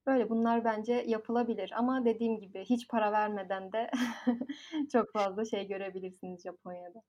Böyle, 0.06 0.30
bunlar 0.30 0.64
bence 0.64 0.92
yapılabilir 1.06 1.72
ama 1.76 2.04
dediğim 2.04 2.40
gibi 2.40 2.64
hiç 2.64 2.88
para 2.88 3.12
vermeden 3.12 3.72
de 3.72 3.90
çok 4.92 5.12
fazla 5.12 5.44
şey 5.44 5.68
görebilirsiniz 5.68 6.42
Japonya'da. 6.42 7.02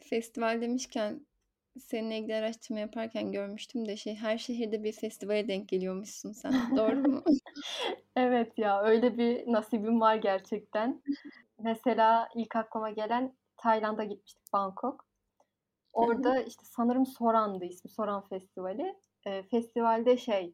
Festival 0.00 0.60
demişken 0.60 1.26
seninle 1.78 2.18
ilgili 2.18 2.34
araştırma 2.34 2.80
yaparken 2.80 3.32
görmüştüm 3.32 3.88
de 3.88 3.96
şey, 3.96 4.14
her 4.14 4.38
şehirde 4.38 4.84
bir 4.84 4.92
festivale 4.92 5.48
denk 5.48 5.68
geliyormuşsun 5.68 6.32
sen. 6.32 6.76
Doğru 6.76 6.96
mu? 6.96 7.24
Evet 8.16 8.58
ya, 8.58 8.82
öyle 8.82 9.18
bir 9.18 9.52
nasibim 9.52 10.00
var 10.00 10.16
gerçekten. 10.16 11.02
Mesela 11.58 12.28
ilk 12.34 12.56
aklıma 12.56 12.90
gelen 12.90 13.32
Tayland'a 13.56 14.04
gitmiştik, 14.04 14.52
Bangkok. 14.52 15.05
Orada, 15.96 16.42
işte, 16.42 16.62
sanırım 16.66 17.06
Soran'dı 17.06 17.64
ismi, 17.64 17.90
Soran 17.90 18.28
Festivali. 18.28 18.94
Eee, 19.26 19.42
festivalde 19.50 20.16
şey, 20.16 20.44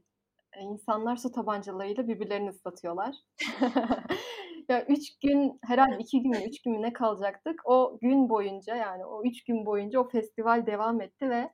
eee, 0.56 0.62
insanlar 0.62 1.16
su 1.16 1.32
tabancalarıyla 1.32 2.08
birbirlerini 2.08 2.50
ıslatıyorlar. 2.50 3.16
Ya, 4.68 4.84
3 4.86 5.18
gün, 5.22 5.58
herhâlde 5.64 5.98
2 5.98 6.22
gün 6.22 6.30
mü 6.32 6.44
3 6.48 6.62
gün 6.62 6.72
mü 6.72 6.82
ne 6.82 6.92
kalacaktık. 6.92 7.60
O 7.64 7.98
gün 8.02 8.28
boyunca, 8.28 8.76
yani 8.76 9.06
o 9.06 9.24
3 9.24 9.44
gün 9.44 9.66
boyunca 9.66 10.00
o 10.00 10.08
festival 10.08 10.66
devam 10.66 11.00
etti 11.00 11.30
ve, 11.30 11.50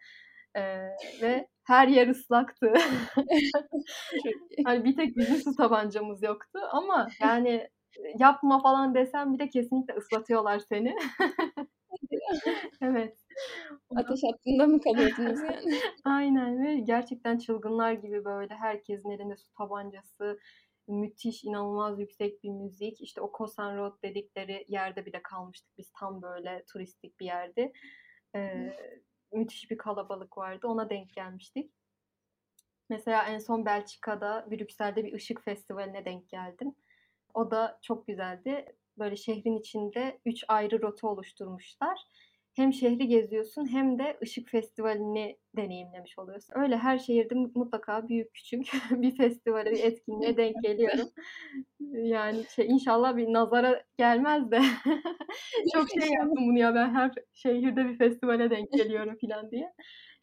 eee, 0.56 0.90
ve 1.22 1.48
her 1.64 1.88
yer 1.88 2.08
ıslaktı. 2.08 2.72
Hani, 4.64 4.84
bir 4.84 4.96
tek 4.96 5.16
bizim 5.18 5.36
su 5.42 5.56
tabancamız 5.56 6.22
yoktu 6.24 6.60
ama 6.72 7.14
yani, 7.22 7.50
eee, 7.96 8.16
yapma 8.20 8.62
falan 8.62 8.94
desen 8.96 9.34
bile 9.34 9.48
kesinlikle 9.50 9.94
ıslatıyorlar 9.94 10.58
seni. 10.60 10.96
Evet. 12.82 13.18
Ateş 13.96 14.20
hattında 14.22 14.66
mı 14.66 14.80
kalıyordunuz 14.80 15.40
yani? 15.42 15.80
Aynen 16.04 16.64
ve 16.66 16.80
gerçekten 16.80 17.38
çılgınlar 17.38 17.92
gibi, 17.92 18.24
böyle, 18.24 18.54
herkesin 18.54 19.10
elinde 19.10 19.36
su 19.36 19.52
tabancası, 19.52 20.38
müthiş, 20.88 21.44
inanılmaz 21.44 22.00
yüksek 22.00 22.42
bir 22.44 22.50
müzik. 22.50 23.00
İşte, 23.00 23.20
o 23.20 23.32
Kosan 23.32 23.76
Road 23.76 24.02
dedikleri 24.02 24.64
yerde 24.68 25.06
bile 25.06 25.22
kalmıştık 25.22 25.78
biz. 25.78 25.90
Tam, 25.98 26.22
böyle, 26.22 26.64
turistik 26.72 27.20
bir 27.20 27.26
yerdi. 27.26 27.72
Eee, 28.34 28.76
müthiş 29.32 29.70
bir 29.70 29.78
kalabalık 29.78 30.38
vardı. 30.38 30.66
Ona 30.66 30.90
denk 30.90 31.14
gelmiştik. 31.14 31.72
Mesela 32.90 33.22
en 33.26 33.38
son 33.38 33.66
Belçika'da, 33.66 34.46
Brüksel'de 34.50 35.04
bir 35.04 35.12
ışık 35.12 35.44
festivaline 35.44 36.04
denk 36.04 36.28
geldim. 36.28 36.74
O 37.34 37.50
da 37.50 37.78
çok 37.82 38.06
güzeldi. 38.06 38.76
Böyle, 38.98 39.16
şehrin 39.16 39.58
içinde 39.58 40.18
3 40.24 40.44
ayrı 40.48 40.82
rota 40.82 41.08
oluşturmuşlar. 41.08 41.98
Hem 42.58 42.72
şehri 42.72 43.08
geziyorsun 43.08 43.72
hem 43.72 43.98
de 43.98 44.18
ışık 44.22 44.48
festivalini 44.48 45.36
deneyimlemiş 45.56 46.18
oluyorsun. 46.18 46.54
Öyle 46.56 46.76
her 46.76 46.98
şehirde 46.98 47.34
mu 47.34 47.50
mutlaka 47.54 48.08
büyük 48.08 48.34
küçük 48.34 48.72
bir 48.90 49.16
festivale, 49.16 49.70
bir 49.70 49.84
etkinliğe 49.84 50.36
denk 50.36 50.56
geliyorum. 50.62 51.08
Yani, 51.92 52.44
şey, 52.54 52.66
inşallah 52.66 53.16
bir 53.16 53.32
nazara 53.32 53.82
gelmez 53.98 54.50
de 54.50 54.60
çok 55.74 55.88
şey 55.90 56.10
yaptım 56.10 56.48
bunu 56.48 56.58
ya, 56.58 56.74
ben 56.74 56.94
her 56.94 57.12
şehirde 57.32 57.88
bir 57.88 57.98
festivale 57.98 58.50
denk 58.50 58.72
geliyorum 58.72 59.16
filan 59.16 59.50
diye. 59.50 59.72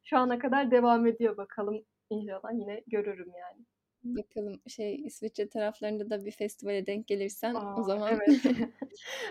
Şu 0.04 0.18
ana 0.18 0.40
kadar 0.40 0.72
devam 0.72 1.08
ediyor 1.08 1.38
bakalım. 1.38 1.84
İnşallah 2.10 2.54
yine 2.54 2.84
görürüm 2.88 3.32
yani. 3.40 3.66
Bakalım, 4.04 4.62
şey, 4.68 4.96
İsviçre 5.06 5.50
taraflarında 5.50 6.10
da 6.10 6.26
bir 6.26 6.32
festivale 6.32 6.86
denk 6.86 7.08
gelirsen 7.08 7.54
A! 7.56 7.76
o 7.80 7.84
zaman 7.84 8.10
Evet. 8.14 8.42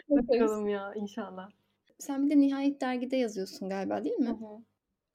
Bakalım 0.09 0.69
ya, 0.69 0.93
inşallah. 0.95 1.49
Sen 1.99 2.27
bir 2.27 2.31
de 2.31 2.41
Nihayet 2.41 2.81
Dergi'de 2.81 3.17
yazıyorsun 3.17 3.69
galiba, 3.69 4.05
değil 4.05 4.17
Hı 4.27 4.31
mi? 4.31 4.35
hı. 4.35 4.65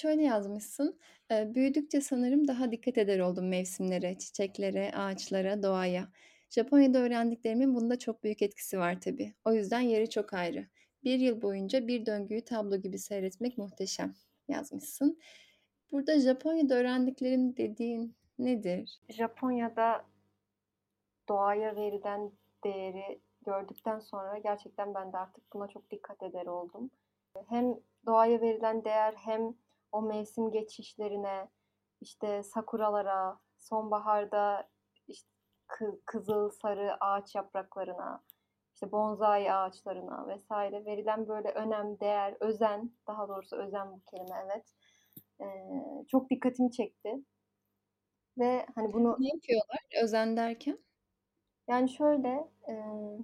Şöyle 0.02 0.24
yazmışsın: 0.24 1.00
"Büyüdükçe 1.32 2.02
sanırım 2.02 2.48
daha 2.48 2.72
dikkat 2.72 2.98
eder 2.98 3.20
oldum 3.20 3.50
mevsimlere, 3.50 4.18
çiçeklere, 4.20 4.92
ağaçlara, 4.96 5.64
doğaya. 5.64 6.10
Japonya'da 6.50 7.00
öğrendiklerimin 7.00 7.76
bunda 7.76 8.00
çok 8.00 8.24
büyük 8.24 8.42
etkisi 8.42 8.80
var 8.80 9.02
tabii. 9.02 9.36
O 9.46 9.54
yüzden 9.54 9.80
yeri 9.82 10.10
çok 10.10 10.34
ayrı. 10.34 10.68
Bir 11.04 11.20
yıl 11.20 11.42
boyunca 11.42 11.88
bir 11.88 12.06
döngüyü 12.06 12.46
tablo 12.46 12.78
gibi 12.78 13.00
seyretmek 13.00 13.58
muhteşem." 13.58 14.16
yazmışsın. 14.48 15.20
Burada 15.92 16.20
Japonya'da 16.20 16.76
öğrendiklerim 16.76 17.58
dediğin 17.58 18.16
nedir? 18.40 19.00
Japonya'da 19.10 20.06
doğaya 21.30 21.76
verilen 21.76 22.32
değeri 22.64 23.22
gördükten 23.46 24.00
sonra 24.00 24.38
gerçekten 24.38 24.93
ben 24.96 25.13
de 25.13 25.17
artık 25.17 25.53
buna 25.53 25.67
çok 25.67 25.91
dikkat 25.91 26.24
eder 26.24 26.46
oldum. 26.46 26.91
Hem 27.50 27.75
doğaya 28.05 28.41
verilen 28.41 28.84
değer 28.86 29.13
hem 29.13 29.55
o 29.91 30.01
mevsim 30.01 30.51
geçişlerine, 30.51 31.50
işte, 32.01 32.43
sakuralara, 32.43 33.39
sonbaharda, 33.60 34.69
işte, 35.08 35.29
kı 35.67 36.01
kızıl, 36.05 36.50
sarı 36.50 36.98
ağaç 37.05 37.36
yapraklarına, 37.36 38.24
işte, 38.75 38.91
bonsai 38.91 39.53
ağaçlarına 39.53 40.27
vs. 40.38 40.51
verilen 40.86 41.27
böyle 41.27 41.50
önem, 41.51 42.00
değer, 42.00 42.38
özen, 42.39 42.91
daha 43.08 43.27
doğrusu 43.29 43.55
özen 43.58 43.91
bu 43.91 44.01
kelime, 44.12 44.36
evet, 44.46 44.74
çok 46.10 46.29
dikkatimi 46.29 46.72
çekti. 46.72 47.25
Ve, 48.38 48.65
hani, 48.75 48.93
bunu 48.93 49.17
Ne 49.17 49.27
yapıyorlar 49.27 49.79
özen 50.03 50.38
derken? 50.38 50.79
Yani, 51.70 51.90
şöyle, 51.90 52.48
eee 52.68 53.20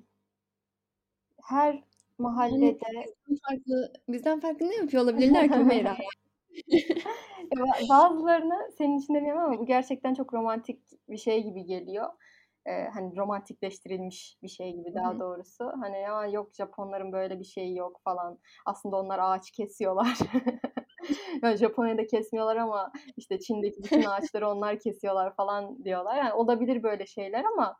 her 1.43 1.73
Yani, 1.73 1.83
mahallede 2.17 2.79
bizden 3.27 3.39
farklı 3.49 3.93
bizden 4.09 4.39
farklı 4.39 4.69
ne 4.69 4.75
yapıyor 4.75 5.03
olabilirler 5.03 5.51
ki 5.51 5.59
yani? 5.69 5.97
Ba 7.55 7.65
bazılarını 7.89 8.71
senin 8.77 8.99
için 8.99 9.13
demiyorum 9.15 9.41
ama 9.43 9.59
bu 9.59 9.65
gerçekten 9.65 10.13
çok 10.13 10.33
romantik 10.33 10.79
bir 11.09 11.17
şey 11.17 11.43
gibi 11.43 11.65
geliyor. 11.65 12.09
Eee, 12.67 12.89
hani, 12.93 13.17
romantikleştirilmiş 13.17 14.37
bir 14.43 14.47
şey 14.47 14.71
gibi 14.73 14.93
daha 14.95 15.13
hı. 15.13 15.19
doğrusu. 15.19 15.71
Hani, 15.81 15.97
"Ya, 16.01 16.27
yok 16.27 16.53
Japonların 16.55 17.11
böyle 17.11 17.39
bir 17.39 17.43
şeyi 17.45 17.77
yok." 17.77 18.01
falan. 18.03 18.39
Aslında 18.65 18.97
onlar 18.97 19.19
ağaç 19.21 19.51
kesiyorlar. 19.51 20.17
Ya, 21.43 21.57
Japonya'da 21.57 22.07
kesmiyorlar 22.07 22.55
ama, 22.55 22.91
işte, 23.17 23.39
Çin'deki 23.39 23.83
bütün 23.83 24.03
ağaçları 24.03 24.49
onlar 24.49 24.79
kesiyorlar 24.79 25.35
falan 25.35 25.83
diyorlar. 25.83 26.17
Yani, 26.17 26.33
olabilir 26.33 26.83
böyle 26.83 27.05
şeyler 27.05 27.43
ama, 27.43 27.77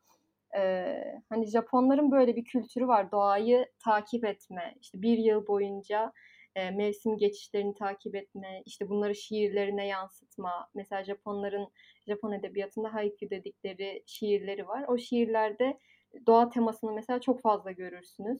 eee, 0.55 1.21
hani, 1.29 1.47
Japonların 1.47 2.11
böyle 2.11 2.35
bir 2.35 2.45
kültürü 2.45 2.87
var. 2.87 3.11
Doğayı 3.11 3.67
takip 3.85 4.25
etme, 4.25 4.75
işte, 4.81 5.01
1 5.01 5.17
yıl 5.17 5.47
boyunca, 5.47 6.13
eee, 6.57 6.71
mevsim 6.71 7.17
geçişlerini 7.17 7.75
takip 7.75 8.15
etme, 8.15 8.61
işte, 8.65 8.89
bunları 8.89 9.15
şiirlerine 9.15 9.87
yansıtma. 9.87 10.69
Mesela 10.75 11.03
Japonların, 11.03 11.67
Japon 12.07 12.31
edebiyatında 12.31 12.93
Haikyuu 12.93 13.29
dedikleri 13.31 14.03
şiirleri 14.07 14.67
var. 14.67 14.85
O 14.87 14.97
şiirlerde 14.97 15.79
doğa 16.27 16.49
temasını 16.49 16.93
mesela 16.93 17.21
çok 17.21 17.41
fazla 17.41 17.71
görürsünüz. 17.71 18.39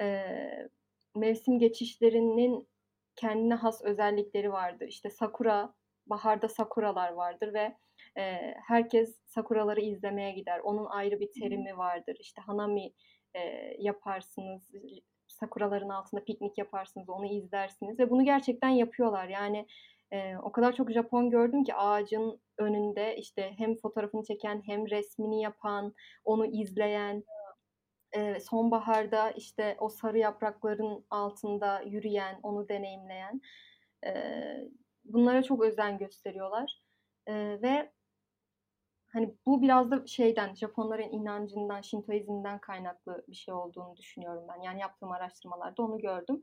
Eee, 0.00 0.68
mevsim 1.16 1.58
geçişlerinin 1.58 2.68
kendine 3.16 3.54
has 3.54 3.82
özellikleri 3.84 4.52
vardır. 4.52 4.88
İşte, 4.88 5.10
sakura, 5.10 5.74
baharda 6.06 6.48
sakuralar 6.48 7.12
vardır 7.12 7.54
ve, 7.54 7.76
eee, 8.16 8.54
herkes 8.68 9.16
sakuraları 9.26 9.80
izlemeye 9.80 10.32
gider. 10.32 10.58
Onun 10.60 10.86
ayrı 10.86 11.20
bir 11.20 11.30
terimi 11.40 11.78
vardır. 11.78 12.16
İşte, 12.20 12.42
hanami, 12.42 12.92
eee, 13.34 13.76
yaparsınız, 13.78 14.70
sakuraların 15.28 15.88
altında 15.88 16.24
piknik 16.24 16.58
yaparsınız, 16.58 17.08
onu 17.08 17.26
izlersiniz 17.26 17.98
ve 17.98 18.10
bunu 18.10 18.24
gerçekten 18.24 18.68
yapıyorlar. 18.68 19.28
Yani, 19.28 19.66
Eee, 20.12 20.36
o 20.42 20.52
kadar 20.52 20.72
çok 20.76 20.90
Japon 20.92 21.30
gördüm 21.30 21.64
ki 21.64 21.74
ağacın 21.74 22.40
önünde, 22.58 23.16
işte, 23.16 23.52
hem 23.58 23.76
fotoğrafını 23.76 24.24
çeken 24.24 24.62
hem 24.66 24.90
resmini 24.90 25.42
yapan, 25.42 25.94
onu 26.24 26.46
izleyen, 26.46 27.24
sonbaharda, 28.40 29.30
işte, 29.30 29.76
o 29.78 29.88
sarı 29.88 30.18
yaprakların 30.18 31.06
altında 31.10 31.80
yürüyen, 31.82 32.40
onu 32.42 32.68
deneyimleyen. 32.68 33.40
Bunlara 35.04 35.42
çok 35.42 35.62
özen 35.64 35.98
gösteriyorlar, 35.98 36.82
ve 37.62 37.92
hani, 39.12 39.34
bu 39.46 39.62
biraz 39.62 39.90
da 39.90 40.06
şeyden, 40.06 40.54
Japonların 40.54 41.12
inancından, 41.12 41.80
Şintoizm'den 41.80 42.58
kaynaklı 42.60 43.24
bir 43.28 43.34
şey 43.36 43.54
olduğunu 43.54 43.96
düşünüyorum 43.96 44.44
ben. 44.48 44.62
Yani 44.62 44.80
yaptığım 44.80 45.12
araştırmalarda 45.12 45.82
onu 45.82 45.98
gördüm. 45.98 46.42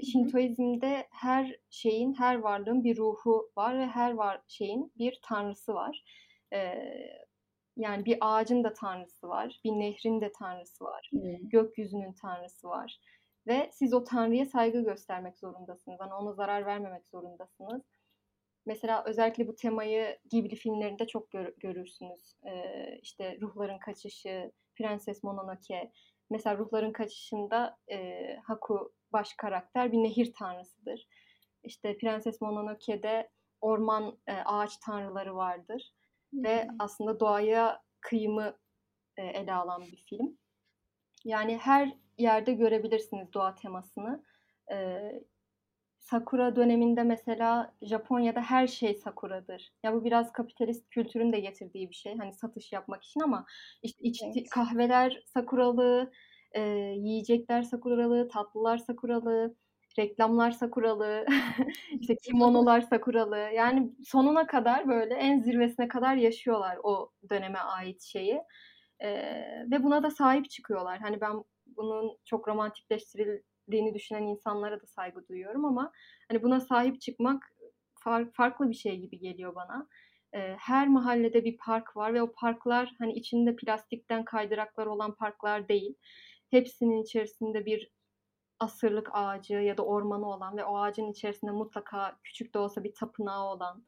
Şintoizm'de 0.02 1.08
her 1.10 1.56
şeyin, 1.70 2.14
her 2.14 2.38
varlığın 2.38 2.84
bir 2.84 2.96
ruhu 2.96 3.52
var 3.56 3.78
ve 3.78 3.86
her 3.86 4.14
var 4.14 4.42
şeyin 4.48 4.92
bir 4.98 5.20
tanrısı 5.24 5.74
var. 5.74 6.04
Eee, 6.52 7.26
yani 7.76 8.04
bir 8.04 8.18
ağacın 8.20 8.64
da 8.64 8.72
tanrısı 8.74 9.28
var, 9.28 9.60
bir 9.64 9.72
nehrin 9.72 10.20
de 10.20 10.32
tanrısı 10.32 10.84
var, 10.84 11.12
Hımm. 11.12 11.48
gökyüzünün 11.48 12.12
tanrısı 12.12 12.68
var 12.68 13.00
ve 13.46 13.70
siz 13.72 13.94
o 13.94 14.04
tanrıya 14.04 14.46
saygı 14.46 14.80
göstermek 14.84 15.38
zorundasınız. 15.38 16.00
Hani, 16.00 16.14
ona 16.14 16.32
zarar 16.32 16.66
vermemek 16.66 17.08
zorundasınız. 17.08 17.82
Mesela 18.66 19.04
özellikle 19.06 19.48
bu 19.48 19.54
temayı 19.56 20.18
Ghibli 20.30 20.56
filmlerinde 20.56 21.06
çok 21.06 21.30
gör 21.30 21.52
görürsünüz. 21.58 22.34
Eee, 22.46 22.98
işte, 23.02 23.38
Ruhların 23.40 23.78
Kaçışı, 23.78 24.52
Prenses 24.74 25.24
Mononoke. 25.24 25.92
Mesela 26.30 26.58
Ruhların 26.58 26.92
Kaçışı'nda, 26.92 27.78
eee, 27.88 28.40
Haku 28.44 28.92
baş 29.12 29.34
karakter 29.38 29.92
bir 29.92 29.98
nehir 29.98 30.32
tanrısıdır. 30.38 31.06
İşte, 31.64 31.98
Prenses 31.98 32.40
Mononoke'de 32.40 33.30
orman, 33.60 34.18
eee, 34.28 34.42
ağaç 34.46 34.76
tanrıları 34.76 35.36
vardır 35.36 35.94
ve 36.44 36.68
aslında 36.78 37.20
doğaya 37.20 37.82
kıyımı, 38.00 38.58
eee, 39.18 39.24
ele 39.26 39.54
alan 39.54 39.92
bir 39.92 39.96
film. 40.10 40.38
Yani 41.24 41.58
her 41.58 41.92
yerde 42.18 42.52
görebilirsiniz 42.54 43.32
doğa 43.34 43.54
temasını. 43.54 44.24
Eee, 44.70 45.24
sakura 46.04 46.56
döneminde 46.56 47.02
mesela 47.02 47.74
Japonya'da 47.82 48.40
her 48.42 48.66
şey 48.66 48.94
sakuradır. 48.94 49.72
Ya, 49.82 49.94
bu 49.94 50.04
biraz 50.04 50.32
kapitalist 50.32 50.88
kültürün 50.90 51.32
de 51.32 51.40
getirdiği 51.40 51.90
bir 51.90 51.94
şey, 51.94 52.16
hani, 52.18 52.32
satış 52.32 52.72
yapmak 52.72 53.04
için 53.04 53.20
ama, 53.20 53.46
işte, 53.82 54.02
içti 54.02 54.28
Evet. 54.32 54.50
kahveler 54.50 55.22
sakuralı, 55.26 56.12
eee, 56.54 56.62
yiyecekler 56.98 57.62
sakuralı, 57.62 58.28
tatlılar 58.28 58.78
sakuralı, 58.78 59.56
reklamlar 59.98 60.50
sakuralı, 60.50 61.26
işte, 62.00 62.16
kimonolar 62.22 62.80
sakuralı. 62.80 63.36
Yani 63.38 63.92
sonuna 64.04 64.46
kadar, 64.46 64.88
böyle, 64.88 65.14
en 65.14 65.40
zirvesine 65.40 65.88
kadar 65.88 66.16
yaşıyorlar 66.16 66.78
o 66.82 67.10
döneme 67.30 67.58
ait 67.58 68.02
şeyi, 68.02 68.40
eee, 69.02 69.66
ve 69.70 69.82
buna 69.82 70.02
da 70.02 70.10
sahip 70.10 70.50
çıkıyorlar. 70.50 70.98
Hani, 70.98 71.20
ben 71.20 71.44
bunun 71.66 72.18
çok 72.24 72.48
romantikleştirildiğini 73.68 73.94
düşünen 73.94 74.22
insanlara 74.22 74.80
da 74.80 74.86
saygı 74.86 75.28
duyuyorum 75.28 75.64
ama, 75.64 75.92
hani, 76.28 76.42
buna 76.42 76.60
sahip 76.60 77.00
çıkmak 77.00 77.52
far 77.94 78.30
farklı 78.32 78.68
bir 78.68 78.74
şey 78.74 78.98
gibi 79.00 79.18
geliyor 79.18 79.54
bana. 79.54 79.88
Her 80.58 80.88
mahallede 80.88 81.44
bir 81.44 81.56
park 81.56 81.96
var 81.96 82.14
ve 82.14 82.22
o 82.22 82.32
parklar, 82.32 82.94
hani, 82.98 83.12
içinde 83.14 83.56
plastikten 83.56 84.24
kaydıraklar 84.24 84.86
olan 84.86 85.14
parklar 85.14 85.68
değil. 85.68 85.94
Hepsinin 86.50 87.02
içerisinde 87.02 87.66
bir 87.66 87.90
asırlık 88.60 89.08
ağacı 89.12 89.54
ya 89.54 89.76
da 89.76 89.82
ormanı 89.84 90.26
olan 90.26 90.56
ve 90.56 90.64
o 90.64 90.78
ağacın 90.78 91.10
içerisinde 91.12 91.50
mutlaka 91.50 92.18
küçük 92.24 92.54
de 92.54 92.58
olsa 92.58 92.84
bir 92.84 92.94
tapınağı 92.94 93.44
olan, 93.44 93.86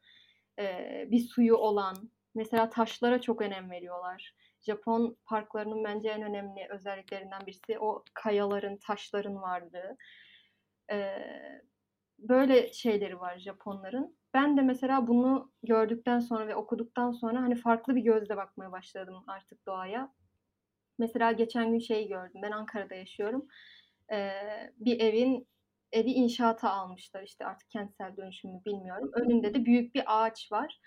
bir 1.11 1.19
suyu 1.19 1.55
olan, 1.55 2.11
mesela 2.35 2.69
taşlara 2.69 3.21
çok 3.21 3.41
önem 3.41 3.71
veriyorlar. 3.71 4.35
Japon 4.67 5.17
parklarının 5.25 5.83
bence 5.83 6.09
en 6.09 6.21
önemli 6.23 6.67
özelliklerinden 6.69 7.41
birisi 7.47 7.79
o 7.79 8.03
kayaların, 8.13 8.77
taşların 8.87 9.35
varlığı. 9.41 9.97
Eee, 10.91 11.61
böyle 12.19 12.73
şeyleri 12.73 13.19
var 13.19 13.39
Japonların. 13.39 14.17
Ben 14.33 14.57
de 14.57 14.61
mesela 14.61 15.07
bunu 15.07 15.51
gördükten 15.63 16.19
sonra 16.19 16.47
ve 16.47 16.55
okuduktan 16.55 17.11
sonra, 17.11 17.41
hani, 17.41 17.55
farklı 17.55 17.95
bir 17.95 18.01
gözle 18.01 18.37
bakmaya 18.37 18.71
başladım 18.71 19.23
artık 19.27 19.65
doğaya. 19.67 20.13
Mesela 20.99 21.31
geçen 21.31 21.71
gün 21.71 21.79
şeyi 21.79 22.07
gördüm, 22.09 22.41
ben 22.43 22.51
Ankara'da 22.51 22.95
yaşıyorum. 22.95 23.47
Eee, 24.11 24.73
bir 24.77 24.99
evin 25.01 25.47
evi 25.91 26.11
inşaata 26.11 26.69
almışlar, 26.71 27.23
işte, 27.23 27.45
artık 27.45 27.69
kentsel 27.71 28.17
dönüşüm 28.17 28.51
mü 28.51 28.61
bilmiyorum. 28.65 29.11
Önünde 29.13 29.53
de 29.53 29.65
büyük 29.65 29.95
bir 29.95 30.03
ağaç 30.07 30.51
var. 30.51 30.79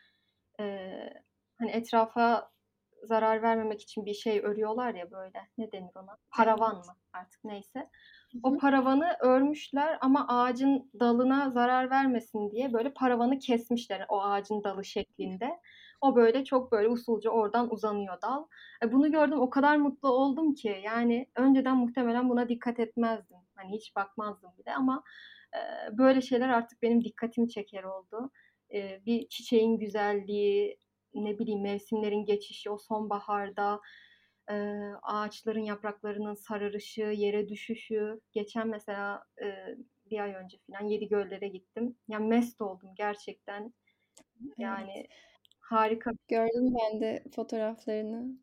Eee, 0.60 1.14
hani, 1.58 1.70
etrafa 1.70 2.50
zarar 3.02 3.42
vermemek 3.42 3.82
için 3.82 4.06
bir 4.06 4.14
şey 4.14 4.40
örüyorlar 4.40 4.94
ya, 4.94 5.10
böyle, 5.10 5.48
ne 5.58 5.72
denir 5.72 5.90
ona? 5.96 6.18
Paravan 6.30 6.76
Evet. 6.76 6.86
mı 6.86 6.94
artık 7.12 7.44
neyse. 7.44 7.90
O 8.42 8.56
paravanı 8.58 9.16
örmüşler 9.20 9.98
ama 10.00 10.26
ağacın 10.28 10.90
dalına 11.00 11.50
zarar 11.50 11.90
vermesin 11.90 12.50
diye, 12.50 12.72
böyle, 12.72 12.92
paravanı 12.94 13.38
kesmişler 13.38 14.06
o 14.08 14.22
ağacın 14.22 14.64
dalı 14.64 14.84
şeklinde. 14.84 15.60
O, 16.00 16.16
böyle, 16.16 16.44
çok, 16.44 16.72
böyle, 16.72 16.88
usulca 16.88 17.30
oradan 17.30 17.72
uzanıyor 17.72 18.22
dal. 18.22 18.44
E, 18.84 18.92
bunu 18.92 19.12
gördüm, 19.12 19.40
o 19.40 19.50
kadar 19.50 19.76
mutlu 19.76 20.08
oldum 20.08 20.54
ki, 20.54 20.80
yani, 20.84 21.26
önceden 21.36 21.76
muhtemelen 21.76 22.28
buna 22.28 22.48
dikkat 22.48 22.80
etmezdim. 22.80 23.36
Hani, 23.56 23.72
hiç 23.76 23.96
bakmazdım 23.96 24.50
bile 24.58 24.74
ama, 24.74 25.02
eee, 25.54 25.98
böyle 25.98 26.20
şeyler 26.20 26.48
artık 26.48 26.82
benim 26.82 27.04
dikkatimi 27.04 27.48
çeker 27.48 27.84
oldu. 27.84 28.30
Eee, 28.70 29.02
bir 29.06 29.28
çiçeğin 29.28 29.78
güzelliği, 29.78 30.78
ne 31.14 31.38
bileyim, 31.38 31.62
mevsimlerin 31.62 32.24
geçişi, 32.24 32.70
o 32.70 32.78
sonbaharda, 32.78 33.80
eee, 34.50 34.92
ağaçların 35.02 35.60
yapraklarının 35.64 36.34
sararışı, 36.34 37.02
yere 37.02 37.48
düşüşü. 37.48 38.20
Geçen 38.32 38.68
mesela, 38.68 39.24
eee, 39.42 39.76
1 40.10 40.18
ay 40.20 40.34
önce 40.34 40.58
filan 40.66 40.88
Yedigöller'e 40.88 41.48
gittim. 41.48 41.96
Ya, 42.08 42.18
mest 42.18 42.60
oldum 42.60 42.90
gerçekten. 42.96 43.74
Evet. 44.58 44.58
Yani 44.58 45.08
harika. 45.60 46.10
Gördüm 46.28 46.74
ben 46.74 47.00
de 47.00 47.24
fotoğraflarını. 47.36 48.40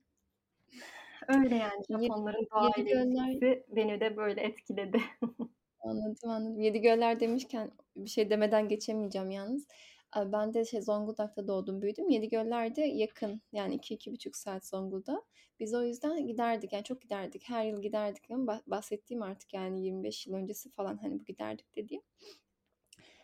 Öyle 1.28 1.56
yani 1.56 1.84
Yedi 1.90 2.06
Japonların 2.08 2.48
Yedigöller 2.56 3.42
ilişkisi 3.42 3.66
beni 3.68 4.00
de 4.00 4.18
böyle 4.18 4.42
etkiledi. 4.42 5.02
Anladım, 5.80 6.30
anladım. 6.30 6.60
Yedigöller 6.60 7.20
demişken 7.20 7.72
bir 7.96 8.10
şey 8.10 8.30
demeden 8.30 8.68
geçemeyeceğim 8.68 9.32
yalnız. 9.32 9.68
Ben 10.16 10.54
de 10.54 10.66
şey 10.66 10.82
Zonguldak'ta 10.82 11.48
doğdum, 11.48 11.82
büyüdüm. 11.82 12.10
Yedigöller 12.10 12.76
de 12.76 12.82
yakın. 12.82 13.42
Yani 13.52 13.76
2-2,5 13.76 14.38
saat 14.38 14.66
Zonguldak'a. 14.68 15.22
Biz 15.60 15.74
o 15.74 15.84
yüzden 15.84 16.28
giderdik, 16.28 16.74
yani 16.74 16.84
çok 16.84 17.02
giderdik. 17.02 17.50
Her 17.50 17.66
yıl 17.66 17.82
giderdik 17.82 18.32
ama 18.32 18.48
bah 18.48 18.62
bahsettiğim 18.68 19.24
artık 19.24 19.54
yani 19.54 19.86
25 19.86 20.28
yıl 20.28 20.34
öncesi 20.36 20.70
falan, 20.72 20.98
hani, 20.98 21.20
bu 21.20 21.26
giderdik 21.26 21.76
dediğim. 21.76 22.04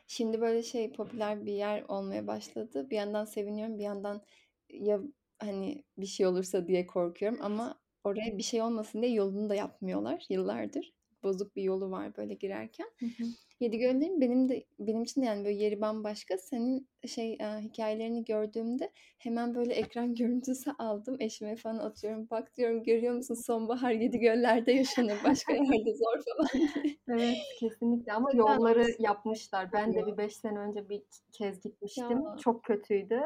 Şimdi 0.07 0.41
böyle 0.41 0.63
şey, 0.63 0.91
popüler 0.91 1.45
bir 1.45 1.53
yer 1.53 1.83
olmaya 1.87 2.27
başladı. 2.27 2.89
Bir 2.89 2.95
yandan 2.95 3.25
seviniyorum, 3.25 3.77
bir 3.79 3.83
yandan 3.83 4.21
ya, 4.69 5.01
hani, 5.39 5.83
bir 5.97 6.05
şey 6.05 6.25
olursa 6.27 6.67
diye 6.67 6.87
korkuyorum 6.87 7.39
ama 7.41 7.79
oraya 8.03 8.37
bir 8.37 8.43
şey 8.43 8.61
olmasın 8.61 9.01
diye 9.01 9.11
yolunu 9.13 9.49
da 9.49 9.55
yapmıyorlar 9.55 10.25
yıllardır. 10.29 10.93
Bozuk 11.23 11.55
bir 11.55 11.63
yolu 11.63 11.91
var 11.91 12.17
böyle 12.17 12.33
girerken. 12.33 12.87
Hı 12.99 13.05
hı. 13.05 13.23
Yedigöller'in 13.59 14.21
benim 14.21 14.49
de 14.49 14.65
benim 14.79 15.03
için 15.03 15.21
de 15.21 15.25
yani 15.25 15.45
böyle 15.45 15.63
yeri 15.63 15.81
bambaşka. 15.81 16.37
Senin 16.37 16.87
şey, 17.07 17.33
eee, 17.33 17.57
hikâyelerini 17.61 18.25
gördüğümde 18.25 18.91
hemen 19.17 19.55
böyle 19.55 19.73
ekran 19.73 20.15
görüntüsü 20.15 20.71
aldım. 20.79 21.17
Eşime 21.19 21.55
falan 21.55 21.77
atıyorum. 21.77 22.27
"Bak," 22.31 22.57
diyorum, 22.57 22.83
"görüyor 22.83 23.13
musun 23.15 23.35
sonbahar 23.35 23.91
Yedigöller'de 23.91 24.71
yaşanır, 24.71 25.17
başka 25.23 25.53
yerde 25.53 25.93
zor." 25.93 26.23
falan 26.37 26.49
diye. 26.83 26.97
Evet, 27.09 27.37
kesinlikle 27.59 28.13
ama 28.13 28.29
yolları 28.33 28.95
yapmışlar. 28.99 29.73
Ben 29.73 29.93
de 29.95 30.05
bir 30.07 30.17
5 30.17 30.35
sene 30.35 30.59
önce 30.59 30.89
bir 30.89 31.03
kez 31.31 31.61
gitmiştim. 31.63 32.23
Ya. 32.23 32.35
Çok 32.43 32.63
kötüydü. 32.63 33.21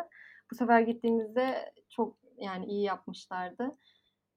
Bu 0.51 0.55
sefer 0.55 0.81
gittiğimizde 0.81 1.73
çok, 1.89 2.17
yani, 2.37 2.65
iyi 2.65 2.83
yapmışlardı. 2.83 3.77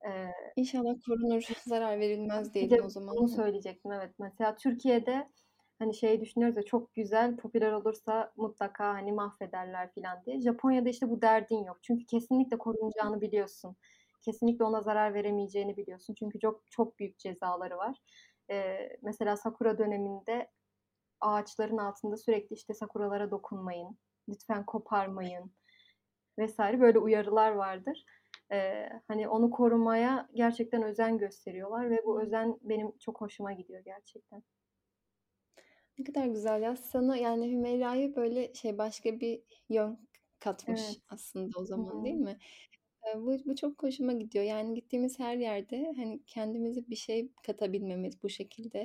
Eee 0.05 0.35
İnşallah 0.57 0.95
korunur, 1.07 1.43
zarar 1.67 2.01
verilmez 2.01 2.55
Bir 2.61 2.69
diyelim 2.69 2.83
o 2.83 2.89
zaman. 2.89 3.21
bunu 3.21 3.29
söyleyecektim, 3.29 3.93
evet. 3.93 4.15
Mesela 4.19 4.57
Türkiye'de, 4.57 5.31
hani, 5.79 5.95
şey 5.95 6.21
düşünüyoruz 6.21 6.57
ya, 6.57 6.63
çok 6.63 6.95
güzel, 6.95 7.37
popüler 7.37 7.73
olursa 7.73 8.33
mutlaka, 8.37 8.89
hani, 8.95 9.13
mahvederler 9.13 9.93
filan 9.93 10.25
diye. 10.27 10.41
Japonya'da, 10.41 10.89
işte, 10.89 11.11
bu 11.11 11.23
derdin 11.23 11.65
yok. 11.65 11.79
Çünkü 11.83 12.07
kesinlikle 12.07 12.59
korunacağını 12.59 13.21
biliyorsun. 13.21 13.77
Kesinlikle 14.25 14.65
ona 14.65 14.81
zarar 14.83 15.15
veremeyeceğini 15.15 15.77
biliyorsun. 15.77 16.15
Çünkü 16.19 16.39
çok 16.41 16.65
çok 16.71 16.99
büyük 16.99 17.19
cezaları 17.19 17.77
var. 17.79 17.97
Eee, 18.51 18.99
mesela 19.03 19.37
sakura 19.37 19.79
döneminde 19.79 20.51
ağaçların 21.21 21.79
altında 21.79 22.17
sürekli, 22.17 22.55
işte, 22.55 22.75
sakuralara 22.75 23.31
dokunmayın, 23.31 23.99
lütfen 24.29 24.67
koparmayın 24.67 25.53
vs. 26.39 26.81
böyle 26.81 26.99
uyarılar 26.99 27.53
vardır. 27.53 28.05
Eee, 28.53 29.03
hani, 29.09 29.29
onu 29.29 29.51
korumaya 29.51 30.29
gerçekten 30.35 30.83
özen 30.83 31.19
gösteriyorlar 31.19 31.91
ve 31.91 31.99
bu 32.07 32.23
özen 32.23 32.59
benim 32.63 32.99
çok 32.99 33.21
hoşuma 33.21 33.53
gidiyor 33.53 33.81
gerçekten. 33.85 34.43
Ne 35.99 36.05
kadar 36.05 36.27
güzel 36.27 36.63
ya. 36.63 36.77
Sana, 36.77 37.17
yani, 37.17 37.51
Hümeyra'ya, 37.53 38.17
böyle, 38.17 38.55
şey, 38.55 38.79
başka 38.79 39.21
bir 39.21 39.43
yön 39.69 40.09
katmış 40.41 40.81
Evet. 40.81 41.01
aslında 41.09 41.59
o 41.59 41.65
Hı 41.77 41.81
zaman, 41.81 42.05
değil 42.05 42.15
hı. 42.15 42.21
mi? 42.21 42.39
Bu 43.17 43.39
bu 43.47 43.57
çok 43.57 43.83
hoşuma 43.83 44.13
gidiyor. 44.13 44.45
Yani, 44.45 44.75
gittiğimiz 44.75 45.19
her 45.19 45.37
yerde, 45.37 45.93
hani, 45.97 46.25
kendimize 46.27 46.89
bir 46.91 46.97
şey 46.97 47.33
katabilmemiz 47.47 48.23
bu 48.23 48.29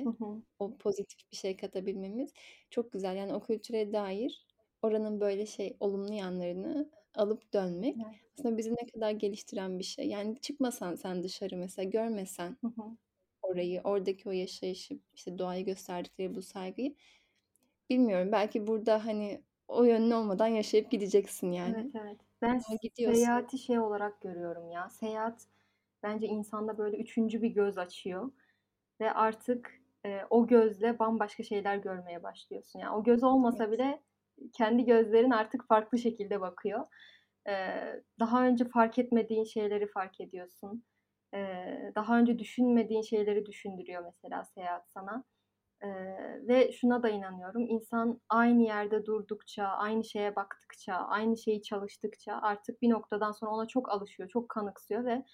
Hı 0.04 0.08
şekilde, 0.08 0.10
hı. 0.10 0.42
o 0.58 0.78
pozitif 0.78 1.32
bir 1.32 1.36
şey 1.36 1.56
katabilmemiz 1.56 2.32
çok 2.70 2.92
güzel. 2.92 3.16
Yani, 3.16 3.34
o 3.34 3.40
kültüre 3.42 3.92
dair 3.92 4.46
oranın, 4.82 5.20
böyle, 5.20 5.46
şey, 5.46 5.76
olumlu 5.80 6.12
yanlarını 6.14 6.90
alıp 7.16 7.52
dönmek 7.54 8.02
Evet. 8.04 8.20
aslında 8.38 8.58
bizi 8.58 8.72
ne 8.72 8.86
kadar 8.94 9.10
geliştiren 9.10 9.78
bir 9.78 9.84
şey. 9.84 10.08
Yani, 10.08 10.40
çıkmasan 10.40 10.94
sen 10.94 11.24
dışarı 11.24 11.56
mesela, 11.56 11.90
görmesen 11.90 12.58
Hı 12.62 12.66
hı. 12.68 12.96
orayı, 13.42 13.82
oradaki 13.84 14.30
o 14.30 14.32
yaşayışı, 14.32 15.00
işte, 15.14 15.38
doğaya 15.38 15.60
gösterdikleri 15.62 16.34
bu 16.36 16.42
saygıyı, 16.42 16.96
bilmiyorum, 17.90 18.32
belki 18.32 18.68
burada, 18.68 19.06
hani, 19.06 19.42
o 19.68 19.84
yönün 19.84 20.12
olmadan 20.12 20.48
yaşayıp 20.48 20.90
gideceksin 20.92 21.52
Evet, 21.64 21.86
yani. 21.86 21.94
evet. 21.94 22.20
Ben 22.42 22.58
Ama 22.68 22.78
gidiyorsun. 22.82 23.46
seyahati 23.46 23.58
şey 23.58 23.78
olarak 23.80 24.20
görüyorum 24.20 24.70
ya, 24.70 24.88
seyahat 24.90 25.46
bence 26.02 26.26
insanda, 26.26 26.78
böyle, 26.78 26.96
3'üncü 26.98 27.42
bir 27.42 27.48
göz 27.50 27.78
açıyor 27.78 28.32
ve 29.00 29.12
artık, 29.12 29.72
eee, 30.04 30.26
o 30.30 30.46
gözle 30.46 30.98
bambaşka 30.98 31.42
şeyler 31.42 31.76
görmeye 31.76 32.22
başlıyorsun. 32.22 32.78
Yani, 32.80 32.96
o 32.96 33.04
göz 33.04 33.24
olmasa 33.24 33.70
Evet. 33.70 33.72
bile 33.72 34.02
kendi 34.52 34.84
gözlerin 34.84 35.30
artık 35.30 35.68
farklı 35.68 35.98
şekilde 35.98 36.40
bakıyor. 36.40 36.86
Eee, 37.48 38.02
daha 38.20 38.46
önce 38.46 38.64
fark 38.68 38.98
etmediğin 38.98 39.44
şeyleri 39.44 39.86
fark 39.88 40.20
ediyorsun. 40.20 40.84
Eee, 41.34 41.92
daha 41.96 42.18
önce 42.18 42.38
düşünmediğin 42.38 43.02
şeyleri 43.02 43.46
düşündürüyor 43.46 44.02
mesela 44.04 44.44
seyahat 44.44 44.90
sana. 44.90 45.24
Eee, 45.84 46.40
ve 46.48 46.72
şuna 46.72 47.02
da 47.02 47.08
inanıyorum, 47.10 47.66
insan 47.68 48.20
aynı 48.28 48.62
yerde 48.62 49.06
durdukça, 49.06 49.64
aynı 49.66 50.04
şeye 50.04 50.36
baktıkça, 50.36 50.94
aynı 50.94 51.36
şeyi 51.38 51.62
çalıştıkça 51.62 52.34
artık 52.42 52.82
bir 52.82 52.90
noktadan 52.90 53.32
sonra 53.32 53.50
ona 53.52 53.68
çok 53.68 53.90
alışıyor, 53.92 54.28
çok 54.28 54.48
kanıksıyor 54.48 55.04
ve, 55.04 55.24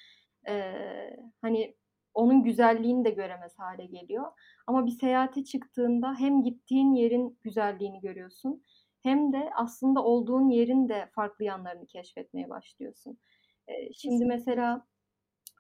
eee, 0.49 1.17
hani, 1.43 1.77
onun 2.15 2.43
güzelliğini 2.45 3.05
de 3.05 3.11
göremez 3.11 3.59
hâle 3.59 3.87
geliyor. 3.87 4.25
Ama 4.67 4.87
bir 4.87 4.91
seyahate 4.91 5.45
çıktığında 5.45 6.15
hem 6.19 6.43
gittiğin 6.43 6.93
yerin 6.95 7.39
güzelliğini 7.43 8.01
görüyorsun 8.01 8.65
hem 9.03 9.33
de 9.33 9.51
aslında 9.57 10.05
olduğun 10.05 10.49
yerin 10.49 10.89
de 10.89 11.11
farklı 11.15 11.45
yanlarını 11.45 11.87
keşfetmeye 11.87 12.51
başlıyorsun. 12.51 13.19
Eee, 13.69 13.91
şimdi 13.95 14.25
Kesinlikle. 14.25 14.27
mesela 14.27 14.87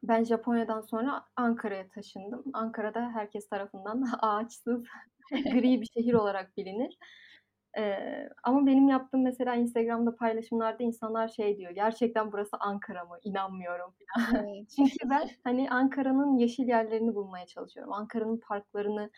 ben 0.02 0.24
Japonya'dan 0.24 0.80
sonra 0.80 1.24
Ankara'ya 1.36 1.88
taşındım. 1.88 2.44
Ankara 2.54 2.94
da 2.94 3.10
herkes 3.10 3.48
tarafından 3.48 4.02
ağaçsız, 4.22 4.90
gri 5.50 5.80
bir 5.80 5.86
şehir 5.86 6.14
olarak 6.14 6.56
bilinir. 6.56 6.98
Eee, 7.76 8.30
ama 8.44 8.66
benim 8.66 8.88
yaptığım 8.88 9.22
mesela 9.24 9.54
Instagram'da 9.54 10.16
paylaşımlarda 10.16 10.82
insanlar 10.84 11.28
şey 11.28 11.58
diyor, 11.58 11.70
"Gerçekten 11.72 12.32
burası 12.32 12.56
Ankara 12.60 13.04
mı? 13.04 13.18
İnanmıyorum." 13.24 13.94
Evet. 14.16 14.68
Çünkü 14.76 15.10
ben, 15.10 15.30
hani, 15.44 15.70
Ankara'nın 15.70 16.38
yeşil 16.38 16.68
yerlerini 16.68 17.14
bulmaya 17.14 17.46
çalışıyorum. 17.46 17.92
Ankara'nın 17.92 18.40
parklarını 18.48 19.10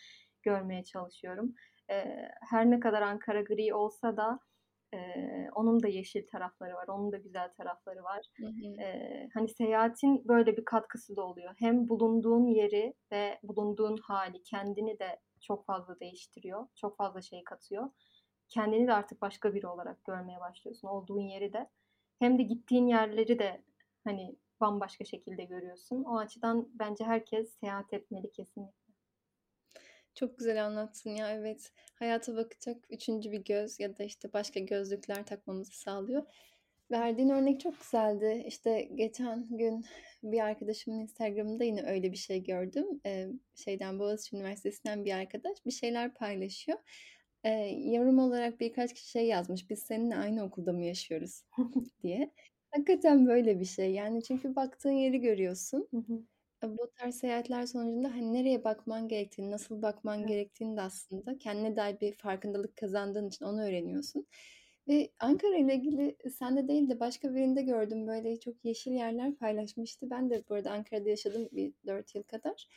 görmeye 0.43 0.85
çalışıyorum. 0.85 1.55
Eee, 1.91 2.31
her 2.51 2.71
ne 2.71 2.81
kadar 2.81 3.03
Ankara 3.03 3.43
gri 3.43 3.75
olsa 3.75 4.17
da, 4.17 4.39
eee, 4.93 5.51
onun 5.55 5.83
da 5.83 5.89
yeşil 5.89 6.27
tarafları 6.33 6.75
var, 6.75 6.89
onun 6.89 7.13
da 7.13 7.19
güzel 7.19 7.53
tarafları 7.55 8.03
var. 8.05 8.27
Hı 8.41 8.47
hı. 8.47 8.85
Eee, 8.85 9.29
hani, 9.35 9.49
seyahatin 9.49 10.29
böyle 10.29 10.57
bir 10.57 10.65
katkısı 10.65 11.17
da 11.17 11.23
oluyor. 11.23 11.55
Hem 11.59 11.89
bulunduğun 11.89 12.47
yeri 12.47 12.95
ve 13.13 13.39
bulunduğun 13.43 13.97
hâli, 13.97 14.43
kendini 14.43 14.99
de 14.99 15.21
çok 15.43 15.67
fazla 15.67 16.01
değiştiriyor, 16.01 16.67
çok 16.77 16.97
fazla 16.97 17.23
şey 17.23 17.45
katıyor. 17.45 17.91
Kendini 18.49 18.87
de 18.89 18.93
artık 18.95 19.23
başka 19.23 19.55
biri 19.55 19.67
olarak 19.67 20.05
görmeye 20.05 20.41
başlıyorsun, 20.41 20.89
olduğun 20.89 21.21
yeri 21.21 21.53
de. 21.53 21.71
Hem 22.19 22.39
de 22.39 22.43
gittiğin 22.43 22.87
yerleri 22.87 23.39
de, 23.39 23.65
hani, 24.05 24.37
bambaşka 24.61 25.05
şekilde 25.05 25.45
görüyorsun. 25.45 26.05
O 26.05 26.19
açıdan 26.19 26.69
bence 26.75 27.05
herkes 27.05 27.55
seyahat 27.61 27.93
etmeli 27.95 28.33
kesinlikle. 28.33 28.84
Çok 30.15 30.39
güzel 30.39 30.65
anlattın 30.67 31.11
ya, 31.11 31.31
evet. 31.33 31.73
Hayata 31.95 32.37
bakacak 32.37 32.85
3'üncü 32.91 33.33
bir 33.33 33.45
göz 33.45 33.81
ya 33.81 33.99
da, 33.99 34.05
işte, 34.05 34.33
başka 34.33 34.61
gözlükler 34.61 35.27
takmamızı 35.27 35.73
sağlıyor. 35.79 36.23
Verdiğin 36.91 37.29
örnek 37.29 37.61
çok 37.61 37.81
güzeldi. 37.81 38.45
İşte, 38.47 38.83
geçen 38.95 39.57
gün 39.57 39.85
bir 40.23 40.41
arkadaşımın 40.41 40.99
Instagram'ında 41.01 41.65
yine 41.65 41.83
öyle 41.83 42.13
bir 42.13 42.17
şey 42.17 42.43
gördüm. 42.45 42.87
Eee, 43.05 43.29
şeyden, 43.55 43.99
Boğaziçi 43.99 44.37
Üniversitesi'nden 44.37 45.05
bir 45.05 45.13
arkadaş 45.13 45.59
bir 45.67 45.71
şeyler 45.71 46.15
paylaşıyor. 46.15 46.79
Eee, 47.45 47.91
yorum 47.93 48.19
olarak 48.19 48.61
birkaç 48.61 48.95
kişi 48.95 49.11
şey 49.11 49.27
yazmış, 49.27 49.71
"Biz 49.71 49.79
seninle 49.79 50.17
aynı 50.17 50.45
okulda 50.45 50.73
mı 50.73 50.83
yaşıyoruz?" 50.85 51.43
diye. 52.03 52.31
Hakikaten 52.71 53.27
böyle 53.27 53.61
bir 53.61 53.65
şey. 53.65 53.93
Yani, 53.93 54.23
çünkü 54.23 54.57
baktığın 54.57 54.91
yeri 54.93 55.21
görüyorsun. 55.21 55.89
Hı 55.91 55.97
hı. 55.99 56.25
Bu 56.71 56.91
tarz 56.99 57.15
seyahatler 57.17 57.67
sonucunda, 57.67 58.09
hani, 58.15 58.33
nereye 58.33 58.65
bakman 58.65 59.09
gerektiğini, 59.09 59.51
nasıl 59.51 59.83
bakman 59.83 60.27
Evet. 60.27 60.27
gerektiğini 60.27 60.77
de 60.77 60.81
aslında 60.83 61.39
kendine 61.39 61.77
dair 61.77 62.01
bir 62.01 62.13
farkındalık 62.17 62.77
kazandığın 62.77 63.29
için 63.29 63.45
onu 63.45 63.63
öğreniyorsun. 63.63 64.27
Ve 64.89 65.11
Ankara'yla 65.21 65.73
ilgili 65.75 66.17
sende 66.39 66.69
değil 66.69 66.89
de 66.91 67.01
başka 67.01 67.35
birinde 67.35 67.63
gördüm. 67.63 68.07
Böyle 68.07 68.41
çok 68.41 68.65
yeşil 68.65 68.93
yerler 68.93 69.37
paylaşmıştı. 69.37 70.11
Ben 70.11 70.31
de 70.31 70.45
bu 70.49 70.55
arada 70.55 70.71
Ankara'da 70.73 71.09
yaşadım 71.09 71.49
bir 71.53 71.75
4 71.87 72.15
yıl 72.15 72.23
kadar, 72.23 72.69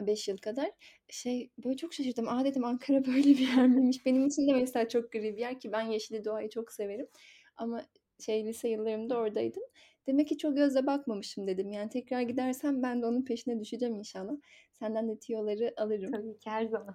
5 0.00 0.28
yıl 0.28 0.36
kadar. 0.38 0.70
Şey, 1.08 1.50
böyle 1.64 1.76
çok 1.76 1.94
şaşırdım. 1.94 2.28
"A!" 2.28 2.44
dedim, 2.44 2.64
"Ankara 2.64 3.04
böyle 3.06 3.24
bir 3.28 3.38
yer 3.56 3.66
miymiş?" 3.68 4.06
Benim 4.06 4.26
için 4.26 4.48
de 4.48 4.52
mesela 4.52 4.88
çok 4.88 5.12
gri 5.12 5.22
bir 5.36 5.40
yer 5.40 5.60
ki 5.60 5.72
ben 5.72 5.82
yeşili, 5.82 6.24
doğayı 6.24 6.48
çok 6.50 6.72
severim. 6.72 7.08
Ama 7.56 7.84
şey, 8.20 8.44
lise 8.46 8.68
yıllarımda 8.68 9.16
oradaydım. 9.18 9.62
"Demek 10.12 10.30
hiç 10.30 10.44
o 10.44 10.54
gözle 10.54 10.86
bakmamışım." 10.86 11.46
dedim. 11.46 11.72
Yani 11.72 11.90
tekrar 11.90 12.20
gidersem 12.20 12.82
ben 12.82 13.02
de 13.02 13.06
onun 13.06 13.24
peşine 13.24 13.60
düşeceğim 13.60 13.96
inşallah. 13.96 14.32
Senden 14.72 15.08
de 15.08 15.18
tüyoları 15.18 15.74
alırım. 15.76 16.12
Tabii 16.12 16.38
ki, 16.38 16.50
her 16.50 16.66
zaman. 16.66 16.94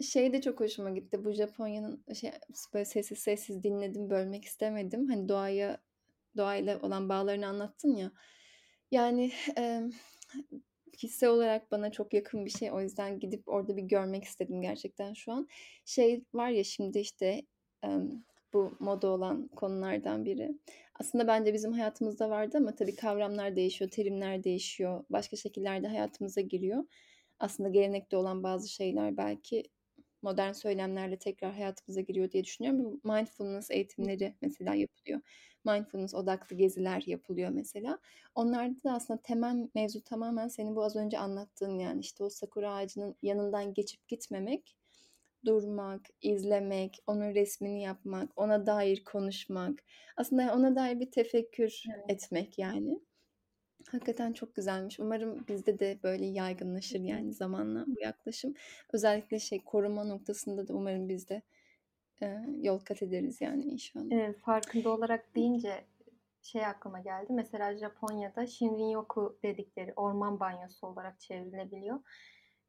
Şey 0.00 0.32
de 0.32 0.40
çok 0.40 0.60
hoşuma 0.60 0.90
gitti. 0.90 1.24
Bu 1.24 1.32
Japonya'nın 1.32 2.04
şey, 2.14 2.30
böyle 2.74 2.84
sessiz 2.84 3.18
sessiz 3.18 3.62
dinledim, 3.62 4.10
bölmek 4.10 4.44
istemedim. 4.44 5.08
Hani, 5.08 5.28
doğaya 5.28 5.78
doğayla 6.36 6.80
olan 6.82 7.08
bağlarını 7.08 7.46
anlattın 7.46 7.96
ya. 7.96 8.12
Yani, 8.90 9.32
emm, 9.56 9.90
kişisel 10.98 11.30
olarak 11.30 11.70
bana 11.72 11.92
çok 11.92 12.14
yakın 12.14 12.44
bir 12.44 12.50
şey. 12.50 12.72
O 12.72 12.80
yüzden 12.80 13.20
gidip 13.20 13.48
orada 13.48 13.76
bir 13.76 13.82
görmek 13.82 14.24
istedim 14.24 14.62
gerçekten 14.62 15.12
şu 15.14 15.32
an. 15.32 15.48
Şey 15.84 16.24
var 16.34 16.48
ya 16.50 16.64
şimdi, 16.64 16.98
işte, 16.98 17.42
emm, 17.82 18.10
bu 18.54 18.76
moda 18.80 19.08
olan 19.08 19.48
konulardan 19.48 20.24
biri. 20.24 20.50
Aslında 21.00 21.26
bence 21.26 21.54
bizim 21.54 21.72
hayatımızda 21.72 22.30
vardı 22.30 22.56
ama 22.58 22.74
tabii 22.74 22.96
kavramlar 22.96 23.56
değişiyor, 23.56 23.90
terimler 23.90 24.44
değişiyor, 24.44 25.04
başka 25.10 25.36
şekillerde 25.36 25.88
hayatımıza 25.88 26.40
giriyor. 26.40 26.84
Aslında 27.40 27.68
gelenekte 27.68 28.16
olan 28.16 28.42
bazı 28.42 28.68
şeyler 28.68 29.16
belki 29.16 29.62
modern 30.22 30.52
söylemlerle 30.52 31.18
tekrar 31.18 31.52
hayatımıza 31.52 32.00
giriyor 32.00 32.30
diye 32.30 32.44
düşünüyorum. 32.44 32.84
Bu 32.84 33.12
mindfulness 33.12 33.70
eğitimleri 33.70 34.34
mesela 34.42 34.74
yapılıyor. 34.74 35.20
Mindfulness 35.64 36.14
odaklı 36.14 36.56
geziler 36.56 37.02
yapılıyor 37.06 37.50
mesela. 37.50 37.98
Onlarda 38.34 38.82
da 38.84 38.92
aslında 38.92 39.22
temel 39.22 39.68
mevzu 39.74 40.02
tamamen 40.02 40.48
senin 40.48 40.76
bu 40.76 40.84
az 40.84 40.96
önce 40.96 41.18
anlattığın, 41.18 41.78
yani, 41.78 42.00
işte, 42.00 42.24
o 42.24 42.30
sakura 42.30 42.74
ağacının 42.74 43.16
yanından 43.22 43.74
geçip 43.74 44.08
gitmemek, 44.08 44.76
durmak, 45.46 46.02
izlemek, 46.22 46.98
onun 47.06 47.34
resmini 47.34 47.82
yapmak, 47.82 48.30
ona 48.36 48.66
dair 48.66 49.04
konuşmak, 49.04 49.78
aslında 50.16 50.54
ona 50.56 50.76
dair 50.76 51.00
bir 51.00 51.10
tefekkür 51.10 51.90
Evet. 51.94 52.04
etmek, 52.08 52.58
yani. 52.58 53.00
Hakikaten 53.88 54.32
çok 54.34 54.54
güzelmiş. 54.56 55.00
Umarım 55.00 55.46
bizde 55.48 55.78
de 55.80 56.00
böyle 56.04 56.26
yaygınlaşır, 56.26 57.00
yani, 57.00 57.34
zamanla 57.34 57.86
bu 57.86 58.00
yaklaşım. 58.02 58.54
Özellikle 58.94 59.40
şey, 59.40 59.64
koruma 59.64 60.04
noktasında 60.04 60.68
da 60.68 60.74
umarım 60.74 61.08
biz 61.08 61.28
de, 61.28 61.42
eee, 62.22 62.40
yol 62.62 62.78
kat 62.80 63.02
ederiz, 63.04 63.42
yani, 63.42 63.64
inşallah. 63.64 64.10
Evet, 64.10 64.38
farkında 64.40 64.90
olarak 64.90 65.34
deyince 65.36 65.84
şey 66.42 66.66
aklıma 66.66 67.00
geldi. 67.00 67.32
Mesela 67.32 67.76
Japonya'da 67.78 68.46
Shinrin-yoku 68.46 69.38
dedikleri 69.42 69.92
orman 69.96 70.40
banyosu 70.40 70.86
olarak 70.86 71.20
çevrilebiliyor. 71.20 72.00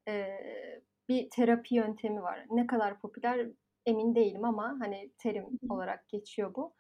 Eee, 0.08 0.82
bir 1.10 1.30
terapi 1.30 1.76
yöntemi 1.76 2.22
var. 2.24 2.46
Ne 2.52 2.68
kadar 2.68 3.00
popüler 3.00 3.48
emin 3.86 4.16
değilim 4.16 4.46
ama, 4.46 4.78
hani, 4.82 5.12
terim 5.18 5.46
olarak 5.70 6.10
geçiyor 6.10 6.56
bu. 6.56 6.74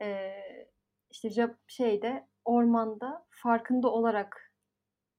Eee, 0.00 0.68
işte, 1.10 1.30
şeyde, 1.68 2.28
ormanda 2.44 3.26
farkında 3.30 3.88
olarak 3.92 4.52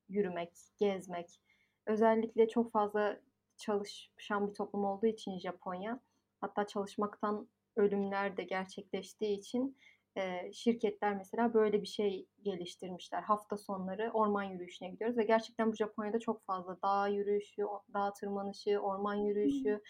yürümek, 0.09 0.51
gezmek. 0.79 1.41
Özellikle 1.87 2.49
çok 2.49 2.71
fazla 2.71 3.19
çalışan 3.57 4.47
bir 4.49 4.53
toplum 4.53 4.85
olduğu 4.85 5.07
için 5.07 5.39
Japonya, 5.39 5.99
hatta 6.41 6.67
çalışmaktan 6.67 7.49
ölümler 7.75 8.37
de 8.37 8.43
gerçekleştiği 8.43 9.37
için, 9.39 9.77
eee, 10.17 10.51
şirketler 10.53 11.15
mesela 11.17 11.55
böyle 11.55 11.81
bir 11.83 11.87
şey 11.87 12.27
geliştirmişler. 12.43 13.23
Hafta 13.23 13.57
sonları 13.57 14.11
orman 14.13 14.43
yürüyüşüne 14.43 14.89
gidiyoruz 14.89 15.17
ve 15.17 15.23
gerçekten 15.25 15.71
bu 15.71 15.75
Japonya'da 15.75 16.19
çok 16.19 16.45
fazla 16.45 16.77
dağ 16.83 17.07
yürüyüşü, 17.07 17.63
dağ 17.93 18.13
tırmanışı, 18.13 18.79
orman 18.79 19.15
yürüyüşü. 19.15 19.81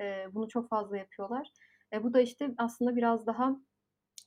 Eee, 0.00 0.28
bunu 0.34 0.48
çok 0.48 0.68
fazla 0.68 0.96
yapıyorlar. 0.98 1.50
E, 1.92 2.02
bu 2.04 2.14
da, 2.14 2.20
işte, 2.20 2.54
aslında 2.58 2.96
biraz 2.96 3.26
daha, 3.26 3.56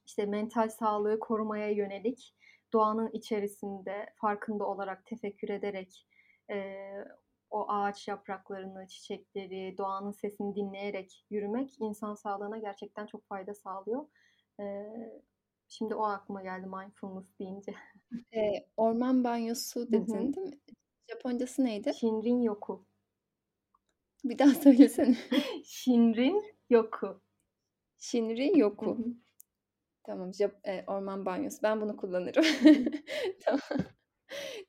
işte, 0.05 0.25
mental 0.25 0.69
sağlığı 0.69 1.19
korumaya 1.19 1.69
yönelik, 1.71 2.35
doğanın 2.73 3.09
içerisinde 3.13 4.13
farkında 4.15 4.65
olarak, 4.67 5.05
tefekkür 5.05 5.49
ederek, 5.49 6.07
eee, 6.49 7.05
o 7.49 7.65
ağaç 7.71 8.07
yapraklarını, 8.07 8.87
çiçekleri, 8.87 9.75
doğanın 9.77 10.11
sesini 10.11 10.55
dinleyerek 10.55 11.25
yürümek 11.29 11.75
insan 11.81 12.15
sağlığına 12.15 12.57
gerçekten 12.57 13.05
çok 13.05 13.27
fayda 13.27 13.53
sağlıyor. 13.53 14.07
Eee, 14.59 15.21
şimdi 15.69 15.95
o 15.95 16.03
aklıma 16.03 16.41
geldi 16.43 16.67
mindfulness 16.67 17.39
deyince. 17.39 17.75
Eee, 18.33 18.67
orman 18.77 19.23
banyosu 19.23 19.91
Hı 19.91 19.95
hı. 19.97 20.01
dedin, 20.01 20.33
değil 20.33 20.47
mi? 20.47 20.59
Japoncası 21.11 21.65
neydi? 21.65 21.93
Shinrin-yoku. 21.97 22.85
Bir 24.23 24.39
daha 24.39 24.53
söylesene. 24.63 25.17
Shinrin-yoku. 25.73 27.21
Hı 28.83 28.85
Shinrin-yoku. 28.85 28.89
hı. 28.89 29.05
Tamam, 30.03 30.33
Jap 30.33 30.53
eee, 30.67 30.83
orman 30.87 31.25
banyosu. 31.25 31.57
Ben 31.63 31.81
bunu 31.81 31.97
kullanırım. 31.97 32.43
Hı 32.59 32.69
hı. 32.69 32.91
Tamam. 33.45 33.61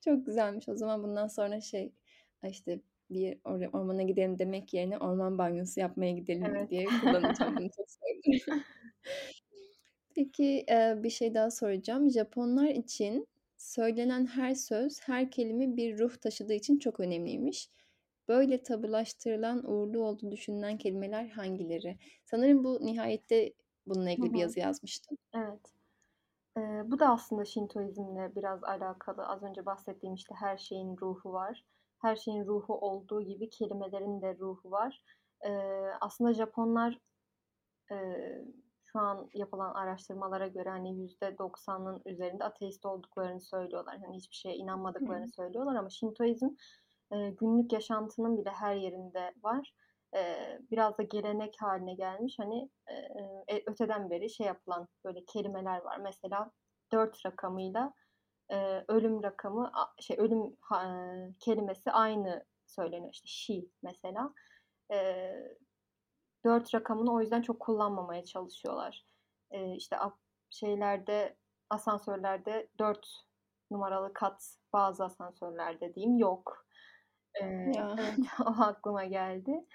Çok 0.04 0.26
güzelmiş. 0.26 0.68
O 0.68 0.74
zaman 0.76 1.02
bundan 1.02 1.26
sonra 1.26 1.60
şey, 1.60 1.92
a, 2.42 2.48
işte, 2.48 2.80
bir 3.10 3.38
or 3.44 3.60
ormana 3.72 4.02
gidelim 4.02 4.38
demek 4.38 4.74
yerine 4.74 4.98
orman 4.98 5.38
banyosu 5.38 5.80
yapmaya 5.80 6.12
gidelim 6.12 6.56
Evet. 6.56 6.70
diye 6.70 6.94
kullanacağım 6.96 7.58
bunu 7.58 7.68
çok 7.76 7.86
sevdim. 7.90 8.40
Peki, 10.40 11.02
bir 11.02 11.10
şey 11.10 11.34
daha 11.34 11.50
soracağım. 11.50 12.10
Japonlar 12.10 12.68
için 12.68 13.26
söylenen 13.56 14.26
her 14.26 14.54
söz, 14.54 15.00
her 15.02 15.30
kelime 15.30 15.76
bir 15.76 15.98
ruh 15.98 16.16
taşıdığı 16.16 16.54
için 16.54 16.78
çok 16.78 17.00
önemliymiş. 17.00 17.70
Böyle 18.28 18.62
tabulaştırılan, 18.62 19.70
uğurlu 19.70 20.04
olduğu 20.04 20.30
düşünülen 20.32 20.78
kelimeler 20.78 21.28
hangileri? 21.28 21.98
Sanırım 22.24 22.64
bu 22.64 22.78
Nihayet'te 22.86 23.52
bununla 23.86 24.10
Hı 24.18 24.22
ilgili 24.22 24.32
bir 24.32 24.38
hı. 24.38 24.40
yazı 24.40 24.60
yazmıştın. 24.60 25.18
Evet. 25.34 25.60
Eee, 26.56 26.82
bu 26.86 27.00
da 27.00 27.08
aslında 27.10 27.44
Şintoizmle 27.44 28.36
biraz 28.36 28.64
alakalı. 28.64 29.26
Az 29.28 29.42
önce 29.42 29.66
bahsettiğim, 29.66 30.14
işte, 30.14 30.34
her 30.40 30.58
şeyin 30.58 30.96
ruhu 30.98 31.32
var. 31.32 31.66
Her 32.02 32.16
şeyin 32.16 32.46
ruhu 32.46 32.74
olduğu 32.74 33.22
gibi 33.22 33.50
kelimelerin 33.50 34.22
de 34.22 34.38
ruhu 34.38 34.72
var. 34.72 35.02
Eee, 35.44 35.90
aslında 36.00 36.34
Japonlar, 36.34 37.00
eee, 37.90 38.44
şu 38.92 38.98
an 39.00 39.30
yapılan 39.34 39.74
araştırmalara 39.74 40.46
göre, 40.48 40.70
hani, 40.70 41.00
%90'ın 41.00 42.02
üzerinde 42.06 42.44
ateist 42.44 42.86
olduklarını 42.86 43.40
söylüyorlar. 43.40 43.98
Hani, 43.98 44.16
hiçbir 44.16 44.36
şeye 44.36 44.56
inanmadıklarını 44.56 45.26
Hımm. 45.26 45.32
söylüyorlar 45.36 45.74
ama 45.76 45.90
Şintoizm, 45.90 46.48
eee, 47.12 47.30
günlük 47.30 47.72
yaşantının 47.72 48.38
bile 48.38 48.50
her 48.50 48.76
yerinde 48.76 49.34
var. 49.42 49.72
Eee, 50.14 50.60
biraz 50.70 50.98
da 50.98 51.02
gelenek 51.02 51.54
hâline 51.60 51.94
gelmiş. 51.94 52.34
Hani, 52.38 52.70
eee, 52.90 53.08
e 53.48 53.62
öteden 53.66 54.10
beri 54.10 54.30
şey 54.30 54.46
yapılan 54.46 54.88
böyle 55.04 55.24
kelimeler 55.26 55.82
var. 55.82 55.98
Mesela 55.98 56.50
4 56.92 57.26
rakamıyla, 57.26 57.94
eee, 58.50 58.84
ölüm 58.88 59.22
rakamı, 59.22 59.72
şey, 60.00 60.16
ölüm 60.20 60.56
eee, 60.72 61.34
kelimesi 61.40 61.90
aynı 61.92 62.44
söyleniyor. 62.66 63.10
İşte, 63.14 63.28
"shi" 63.28 63.70
mesela. 63.82 64.32
Eee, 64.90 65.58
4 66.44 66.74
rakamını 66.74 67.12
o 67.14 67.20
yüzden 67.20 67.42
çok 67.42 67.60
kullanmamaya 67.60 68.24
çalışıyorlar. 68.24 69.06
Eee, 69.52 69.74
işte, 69.76 69.96
şeylerde, 70.50 71.36
asansörlerde 71.70 72.68
4 72.78 73.08
numaralı 73.70 74.12
kat 74.14 74.56
bazı 74.72 75.04
asansörlerde 75.04 75.94
diyeyim 75.94 76.18
yok. 76.18 76.66
Ya. 77.64 77.96
evet, 77.98 78.20
o 78.46 78.62
aklıma 78.62 79.04
geldi. 79.04 79.66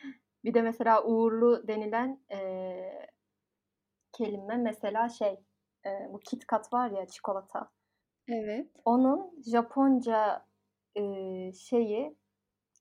Bir 0.44 0.54
de 0.54 0.62
mesela 0.62 1.04
uğurlu 1.04 1.68
denilen, 1.68 2.24
eee, 2.32 3.08
kelime 4.14 4.58
mesela 4.58 5.10
şey, 5.10 5.40
eee, 5.86 6.10
bu 6.14 6.20
KitKat 6.20 6.74
var 6.74 6.92
ya 6.92 7.08
çikolata. 7.08 7.72
Evet. 8.28 8.86
Onun 8.86 9.42
Japonca, 9.52 10.46
eee, 10.96 11.52
şeyi 11.60 12.18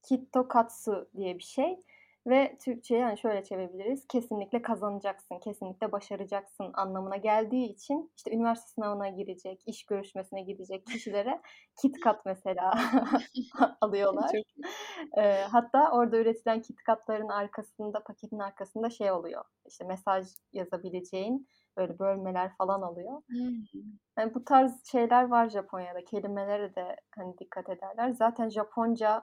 Kittokatsu 0.03 1.11
diye 1.17 1.39
bir 1.39 1.45
şey 1.45 1.85
ve 2.27 2.57
Türkçe'ye, 2.65 3.05
hani, 3.05 3.19
şöyle 3.19 3.45
çevirebiliriz: 3.45 4.07
"Kesinlikle 4.09 4.63
kazanacaksın, 4.63 5.39
kesinlikle 5.39 5.93
başaracaksın." 5.93 6.71
anlamına 6.75 7.17
geldiği 7.17 7.67
için, 7.73 8.13
işte, 8.17 8.33
üniversite 8.33 8.69
sınavına 8.69 9.09
girecek, 9.09 9.63
iş 9.67 9.87
görüşmesine 9.87 10.43
gidecek 10.43 10.87
kişilere 10.87 11.41
KitKat 11.83 12.27
mesela 12.27 12.71
alıyorlar. 13.81 14.33
Eee, 15.17 15.47
hatta 15.53 15.91
orada 15.93 16.17
üretilen 16.19 16.63
KitKat'ların 16.63 17.29
arkasında, 17.29 18.03
paketin 18.05 18.39
arkasında 18.39 18.91
şey 18.91 19.13
oluyor, 19.13 19.45
işte, 19.67 19.85
mesaj 19.85 20.27
yazabileceğin 20.53 21.49
böyle 21.77 21.99
bölmeler 21.99 22.53
falan 22.59 22.83
oluyor. 22.83 23.23
Hımm. 23.29 23.99
Hani, 24.17 24.35
bu 24.35 24.45
tarz 24.45 24.85
şeyler 24.87 25.25
var 25.25 25.49
Japonya'da. 25.49 26.05
Kelimelere 26.05 26.75
de, 26.75 26.97
hani, 27.17 27.39
dikkat 27.39 27.69
ederler. 27.69 28.11
Zaten 28.11 28.49
Japonca 28.51 29.19
e, 29.19 29.23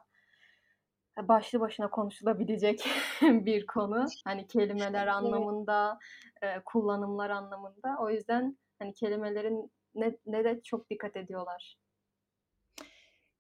başlı 1.28 1.60
başına 1.60 1.90
konuşulabilecek 1.90 2.86
bir 3.22 3.66
konu. 3.66 4.14
Hani, 4.26 4.48
kelimeler 4.48 5.08
anlamında, 5.08 6.00
eee, 6.44 6.62
kullanımlar 6.66 7.30
anlamında. 7.30 7.98
O 8.00 8.10
yüzden, 8.10 8.58
hani, 8.80 8.94
kelimelerin 8.94 9.72
ne 9.96 10.18
ne 10.26 10.44
de 10.44 10.62
çok 10.64 10.90
dikkat 10.90 11.18
ediyorlar. 11.18 11.76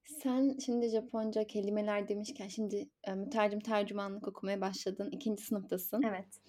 Sen 0.03 0.57
şimdi 0.65 0.87
Japonca 0.89 1.47
kelimeler 1.47 2.07
demişken 2.07 2.47
şimdi, 2.47 2.89
eee, 3.07 3.15
mütercim 3.15 3.59
tercümanlık 3.59 4.27
okumaya 4.27 4.61
başladın, 4.61 5.11
2'nci 5.11 5.43
sınıftasın. 5.43 6.05
Evet. 6.05 6.41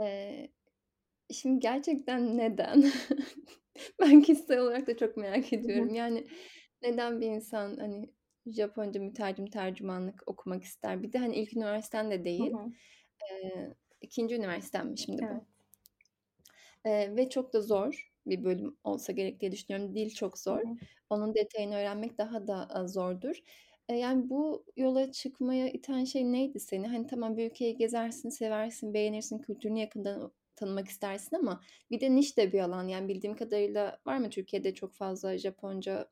Eee, 0.00 0.52
şimdi 1.32 1.60
gerçekten 1.60 2.38
neden? 2.38 2.84
Ben 4.00 4.22
kişisel 4.22 4.58
olarak 4.60 4.86
da 4.86 4.96
çok 4.96 5.16
merak 5.16 5.52
ediyorum. 5.52 5.94
Yani, 5.94 6.28
neden 6.82 7.20
bir 7.20 7.26
insan, 7.26 7.76
hani, 7.76 8.14
Japonca 8.46 9.00
mütercim 9.00 9.46
tercümanlık 9.46 10.22
okumak 10.26 10.64
ister? 10.64 11.02
Bir 11.02 11.12
de, 11.12 11.18
hani, 11.18 11.36
ilk 11.36 11.52
üniversiten 11.56 12.10
de 12.10 12.24
Hı 12.38 12.42
değil. 12.44 12.52
hı. 12.56 12.72
Eee, 13.32 13.74
2'nci 14.02 14.36
üniversiten 14.36 14.86
mi 14.88 14.98
şimdi 14.98 15.28
bu? 15.30 15.34
Evet. 15.34 15.46
Eee, 16.86 17.16
ve 17.16 17.28
çok 17.30 17.52
da 17.52 17.60
zor 17.62 18.12
bir 18.26 18.44
bölüm 18.44 18.78
olsa 18.84 19.12
gerek 19.12 19.40
diye 19.40 19.52
düşünüyorum. 19.52 19.94
Dil 19.94 20.10
çok 20.10 20.38
Hı 20.48 20.50
zor. 20.50 20.62
hı. 20.62 20.78
Onun 21.10 21.34
detayını 21.34 21.74
öğrenmek 21.76 22.18
daha 22.18 22.46
da, 22.48 22.56
aaa, 22.56 22.88
zordur. 22.88 23.36
Eee, 23.90 23.96
yani, 23.96 24.30
bu 24.30 24.66
yola 24.76 25.12
çıkmaya 25.12 25.68
iten 25.70 26.04
şey 26.04 26.32
neydi 26.32 26.60
seni? 26.60 26.88
Hani, 26.88 27.06
tamam, 27.06 27.36
bir 27.36 27.50
ülkeyi 27.50 27.76
gezersin, 27.76 28.28
seversin, 28.28 28.94
beğenirsin, 28.94 29.38
kültürünü 29.38 29.78
yakından 29.80 30.32
tanımak 30.56 30.88
istersin 30.88 31.36
ama 31.36 31.60
bir 31.90 32.00
de 32.00 32.14
niş 32.16 32.36
de 32.38 32.52
bir 32.52 32.60
alan. 32.60 32.88
Yani, 32.88 33.08
bildiğim 33.08 33.36
kadarıyla 33.36 33.98
var 34.06 34.18
mı 34.18 34.30
Türkiye'de 34.30 34.74
çok 34.74 34.94
fazla 34.94 35.38
Japonca 35.38 36.08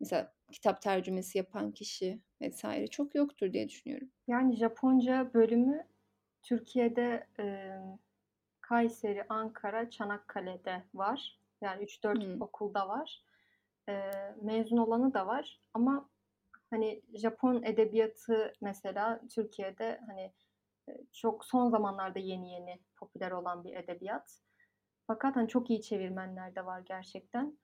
mesela 0.00 0.34
kitap 0.52 0.82
tercümesi 0.82 1.38
yapan 1.38 1.72
kişi 1.72 2.22
vs. 2.42 2.64
çok 2.90 3.14
yoktur 3.14 3.52
diye 3.52 3.68
düşünüyorum. 3.68 4.12
Yani, 4.26 4.56
Japonca 4.56 5.34
bölümü 5.34 5.86
Türkiye'de, 6.42 7.28
emm, 7.38 7.98
Kayseri, 8.60 9.24
Ankara, 9.28 9.90
Çanakkale'de 9.90 10.84
var. 10.94 11.40
Yani, 11.62 11.84
3-4 11.84 12.24
Hımm. 12.24 12.40
okulda 12.40 12.88
var. 12.88 13.24
Eee, 13.88 14.36
mezun 14.42 14.76
olanı 14.76 15.14
da 15.14 15.26
var 15.26 15.62
ama, 15.74 16.10
hani, 16.70 17.02
Japon 17.14 17.62
edebiyatı 17.64 18.54
mesela 18.62 19.22
Türkiye'de, 19.34 20.00
hani, 20.08 20.34
çok 21.12 21.44
son 21.46 21.70
zamanlarda 21.70 22.18
yeni 22.18 22.52
yeni 22.52 22.80
popüler 22.96 23.30
olan 23.32 23.64
bir 23.64 23.74
edebiyat. 23.76 24.40
Fakat, 25.06 25.36
hani, 25.36 25.48
çok 25.48 25.70
iyi 25.70 25.82
çevirmenler 25.82 26.56
de 26.56 26.66
var 26.66 26.80
gerçekten. 26.80 27.58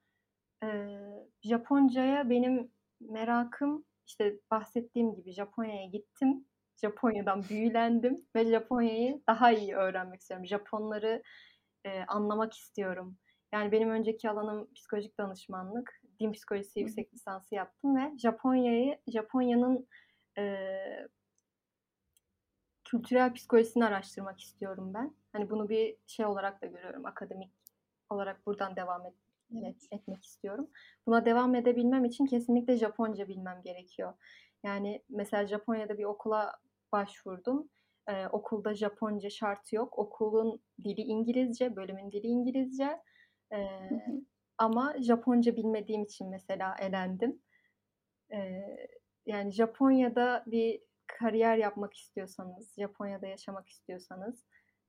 Eee, 0.63 1.27
Japoncaya 1.43 2.29
benim 2.29 2.71
merakım, 3.01 3.85
işte, 4.07 4.39
bahsettiğim 4.51 5.15
gibi 5.15 5.31
Japonya'ya 5.31 5.85
gittim, 5.85 6.45
Japonya'dan 6.81 7.43
büyülendim 7.49 8.25
ve 8.35 8.45
Japonya'yı 8.45 9.21
daha 9.27 9.51
iyi 9.51 9.75
öğrenmek 9.75 10.21
istiyorum. 10.21 10.45
Japonları, 10.47 11.23
eee, 11.85 12.05
anlamak 12.07 12.53
istiyorum. 12.53 13.17
Yani, 13.53 13.71
benim 13.71 13.89
önceki 13.91 14.29
alanım 14.29 14.73
psikolojik 14.75 15.17
danışmanlık. 15.19 16.01
Din 16.19 16.31
psikolojisi 16.31 16.79
yüksek 16.79 17.13
lisansı 17.13 17.55
yaptım 17.55 17.95
ve 17.97 18.13
Japonya'yı 18.19 18.99
Japonya'nın, 19.07 19.87
eee 20.37 21.07
kültürel 22.83 23.33
psikolojisini 23.33 23.85
araştırmak 23.85 24.39
istiyorum 24.41 24.93
ben. 24.93 25.15
Hani, 25.31 25.49
bunu 25.49 25.69
bir 25.69 25.97
şey 26.07 26.25
olarak 26.25 26.61
da 26.61 26.65
görüyorum, 26.65 27.05
akademik 27.05 27.51
olarak 28.09 28.45
buradan 28.45 28.75
devam 28.75 29.05
etmek 29.05 29.24
Evet. 29.53 29.87
etmek 29.91 30.23
istiyorum. 30.25 30.69
Buna 31.07 31.25
devam 31.25 31.55
edebilmem 31.55 32.05
için 32.05 32.25
kesinlikle 32.25 32.77
Japonca 32.77 33.27
bilmem 33.27 33.61
gerekiyor. 33.63 34.13
Yani, 34.63 35.03
mesela 35.09 35.47
Japonya'da 35.47 35.97
bir 35.97 36.03
okula 36.05 36.53
başvurdum. 36.91 37.69
Eee, 38.09 38.27
okulda 38.31 38.73
Japonca 38.75 39.29
şartı 39.29 39.75
yok. 39.75 39.99
Okulun 39.99 40.61
dili 40.83 41.01
İngilizce, 41.01 41.75
bölümün 41.75 42.11
dili 42.11 42.27
İngilizce, 42.27 43.01
Hı 43.89 43.95
hı. 43.95 44.25
ama 44.57 44.95
Japonca 45.01 45.55
bilmediğim 45.55 46.03
için 46.03 46.29
mesela 46.29 46.75
elendim. 46.81 47.41
Eee, 48.31 48.87
yani, 49.25 49.51
Japonya'da 49.51 50.43
bir 50.47 50.81
kariyer 51.07 51.57
yapmak 51.57 51.93
istiyorsanız, 51.93 52.75
Japonya'da 52.79 53.27
yaşamak 53.27 53.69
istiyorsanız, 53.69 54.45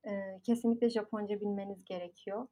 eee, 0.07 0.41
kesinlikle 0.45 0.91
Japonca 0.91 1.41
bilmeniz 1.41 1.85
gerekiyor. 1.85 2.49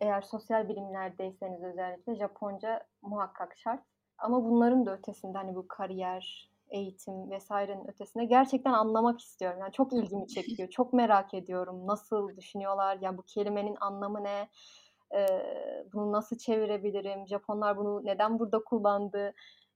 Eğer 0.00 0.22
sosyal 0.22 0.68
bilimlerdeyseniz 0.68 1.62
özellikle 1.62 2.14
Japonca 2.14 2.86
muhakkak 3.02 3.56
şart. 3.56 3.80
Ama 4.18 4.44
bunların 4.44 4.86
da 4.86 4.96
ötesinde, 4.96 5.38
hani, 5.38 5.54
bu 5.54 5.68
kariyer, 5.68 6.50
eğitim 6.70 7.30
vs.'nin 7.30 7.88
ötesinde 7.88 8.24
gerçekten 8.24 8.72
anlamak 8.72 9.20
istiyorum. 9.20 9.58
Yani 9.60 9.72
çok 9.72 9.92
ilgimi 9.92 10.28
çekiyor. 10.28 10.68
Çok 10.70 10.92
merak 10.92 11.34
ediyorum. 11.34 11.86
Nasıl 11.86 12.36
düşünüyorlar? 12.36 12.98
Ya, 13.00 13.18
bu 13.18 13.22
kelimenin 13.22 13.76
anlamı 13.80 14.24
ne? 14.24 14.48
Eee, 15.14 15.86
bunu 15.92 16.12
nasıl 16.12 16.38
çevirebilirim? 16.38 17.26
Japonlar 17.26 17.76
bunu 17.76 18.04
neden 18.04 18.38
burada 18.38 18.64
kullandı? 18.64 19.34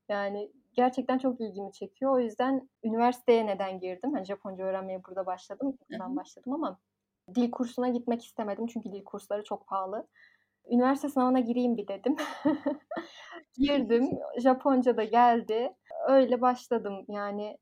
Yani 0.09 0.53
gerçekten 0.75 1.19
çok 1.19 1.41
ilgimi 1.41 1.73
çekiyor. 1.73 2.13
O 2.13 2.19
yüzden 2.21 2.69
üniversiteye 2.85 3.47
neden 3.47 3.81
girdim? 3.81 4.13
Hani, 4.15 4.25
Japonca 4.25 4.65
öğrenmeye 4.65 5.05
burada 5.05 5.27
başladım, 5.27 5.79
buradan 5.91 6.17
başladım 6.17 6.53
ama 6.53 6.79
dil 7.35 7.51
kursuna 7.51 7.89
gitmek 7.89 8.25
istemedim 8.25 8.67
çünkü 8.67 8.93
dil 8.93 9.05
kursları 9.05 9.45
çok 9.45 9.67
pahalı. 9.67 10.07
Üniversite 10.71 11.09
sınavına 11.09 11.41
gireyim 11.41 11.77
bir 11.77 11.89
dedim. 11.89 12.17
Girdim, 13.59 14.11
Japonca 14.43 14.97
da 14.97 15.05
geldi. 15.05 15.73
Öyle 16.09 16.41
başladım. 16.41 17.05
Yani 17.09 17.59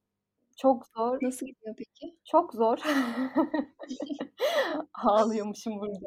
çok 0.56 0.86
zor. 0.86 1.18
Nasıl 1.22 1.46
gidiyor 1.46 1.74
peki? 1.78 2.16
Çok 2.24 2.52
zor. 2.54 2.78
Ağlıyormuşum 4.94 5.80
burada. 5.80 5.98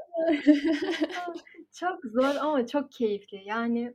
Çok 1.74 2.00
zor 2.06 2.36
ama 2.42 2.68
çok 2.68 2.92
keyifli. 2.92 3.42
Yani, 3.46 3.94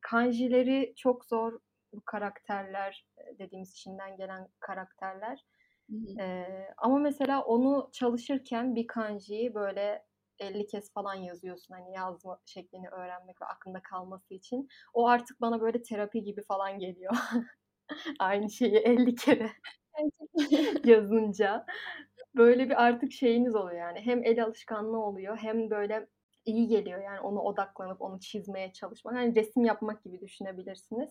kanjileri 0.00 0.92
çok 0.96 1.24
zor 1.24 1.58
bu 1.92 2.00
karakterler, 2.04 3.06
eee, 3.18 3.38
dediğimiz 3.38 3.76
Çin'den 3.76 4.16
gelen 4.16 4.48
karakterler. 4.60 5.44
Hı 5.90 5.96
hı. 5.96 6.14
Eee, 6.18 6.74
ama 6.78 6.98
mesela 6.98 7.42
onu 7.44 7.88
çalışırken 7.92 8.74
bir 8.76 8.86
kanjiyi 8.86 9.54
böyle 9.54 10.04
50 10.38 10.66
kez 10.66 10.92
falan 10.92 11.14
yazıyorsun, 11.14 11.74
hani, 11.74 11.92
yazma 11.94 12.40
şeklini 12.46 12.88
öğrenmek 12.88 13.42
ve 13.42 13.46
aklında 13.46 13.82
kalması 13.82 14.34
için. 14.34 14.68
O 14.94 15.06
artık 15.08 15.40
bana 15.40 15.60
böyle 15.60 15.82
terapi 15.82 16.22
gibi 16.22 16.42
falan 16.42 16.78
geliyor. 16.78 17.12
Aynı 18.20 18.50
şeyi 18.50 18.76
50 18.76 19.14
kere 19.16 19.52
yazınca. 20.84 21.66
Böyle 22.36 22.70
bir 22.70 22.84
artık 22.84 23.12
şeyiniz 23.12 23.54
oluyor 23.56 23.78
yani. 23.78 24.00
Hem 24.00 24.24
el 24.24 24.44
alışkanlığı 24.44 24.98
oluyor 25.04 25.36
hem 25.38 25.70
böyle 25.70 26.08
iyi 26.44 26.68
geliyor 26.68 27.02
yani 27.04 27.20
ona 27.20 27.40
odaklanıp 27.42 28.02
onu 28.02 28.20
çizmeye 28.20 28.72
çalışmak. 28.72 29.14
Hani, 29.16 29.36
resim 29.36 29.64
yapmak 29.64 30.04
gibi 30.04 30.20
düşünebilirsiniz. 30.20 31.10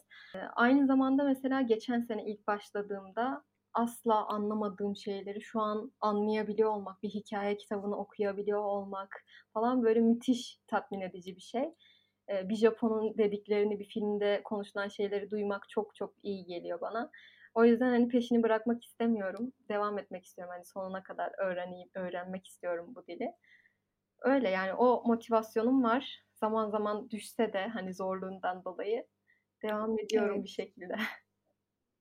Aynı 0.55 0.87
zamanda 0.87 1.23
mesela 1.23 1.61
geçen 1.61 2.01
sene 2.01 2.25
ilk 2.25 2.47
başladığımda 2.47 3.43
asla 3.73 4.27
anlamadığım 4.27 4.95
şeyleri 4.95 5.41
şu 5.41 5.59
an 5.61 5.91
anlayabiliyor 6.01 6.71
olmak, 6.71 7.03
bir 7.03 7.09
hikâye 7.09 7.57
kitabını 7.57 7.97
okuyabiliyor 7.97 8.59
olmak 8.63 9.23
falan 9.53 9.83
böyle 9.83 9.99
müthiş 9.99 10.59
tatmin 10.67 11.01
edici 11.01 11.35
bir 11.35 11.41
şey. 11.41 11.73
Bir 12.29 12.55
Japon'un 12.55 13.17
dediklerini, 13.17 13.79
bir 13.79 13.85
filmde 13.89 14.41
konuşulan 14.43 14.87
şeyleri 14.87 15.31
duymak 15.31 15.69
çok 15.69 15.95
çok 15.95 16.13
iyi 16.23 16.45
geliyor 16.45 16.81
bana. 16.81 17.11
O 17.55 17.65
yüzden, 17.65 17.89
hani, 17.89 18.07
peşini 18.07 18.43
bırakmak 18.43 18.83
istemiyorum. 18.85 19.53
Devam 19.69 19.99
etmek 19.99 20.25
istiyorum. 20.25 20.53
Hani, 20.55 20.65
sonuna 20.65 21.03
kadar 21.03 21.31
öğreneyim 21.39 21.89
öğrenmek 21.95 22.47
istiyorum 22.47 22.95
bu 22.95 23.07
dili. 23.07 23.31
Öyle, 24.21 24.49
yani 24.49 24.73
o 24.73 25.03
motivasyonum 25.07 25.83
var. 25.83 26.25
Zaman 26.35 26.69
zaman 26.71 27.09
düşse 27.11 27.53
de, 27.53 27.67
hani, 27.67 27.93
zorluğundan 27.95 28.65
dolayı 28.65 29.07
devam 29.63 29.99
ediyorum 29.99 30.43
Evet. 30.43 30.45
bir 30.45 30.49
şekilde. 30.49 30.95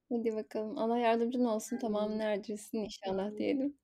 Hadi 0.09 0.37
bakalım. 0.37 0.79
Allah 0.79 0.99
yardımcun 0.99 1.45
olsun. 1.45 1.79
Tamamına 1.79 2.23
Amin. 2.23 2.25
erdirirsin 2.25 2.79
inşallah 2.79 3.37
diyelim. 3.37 3.79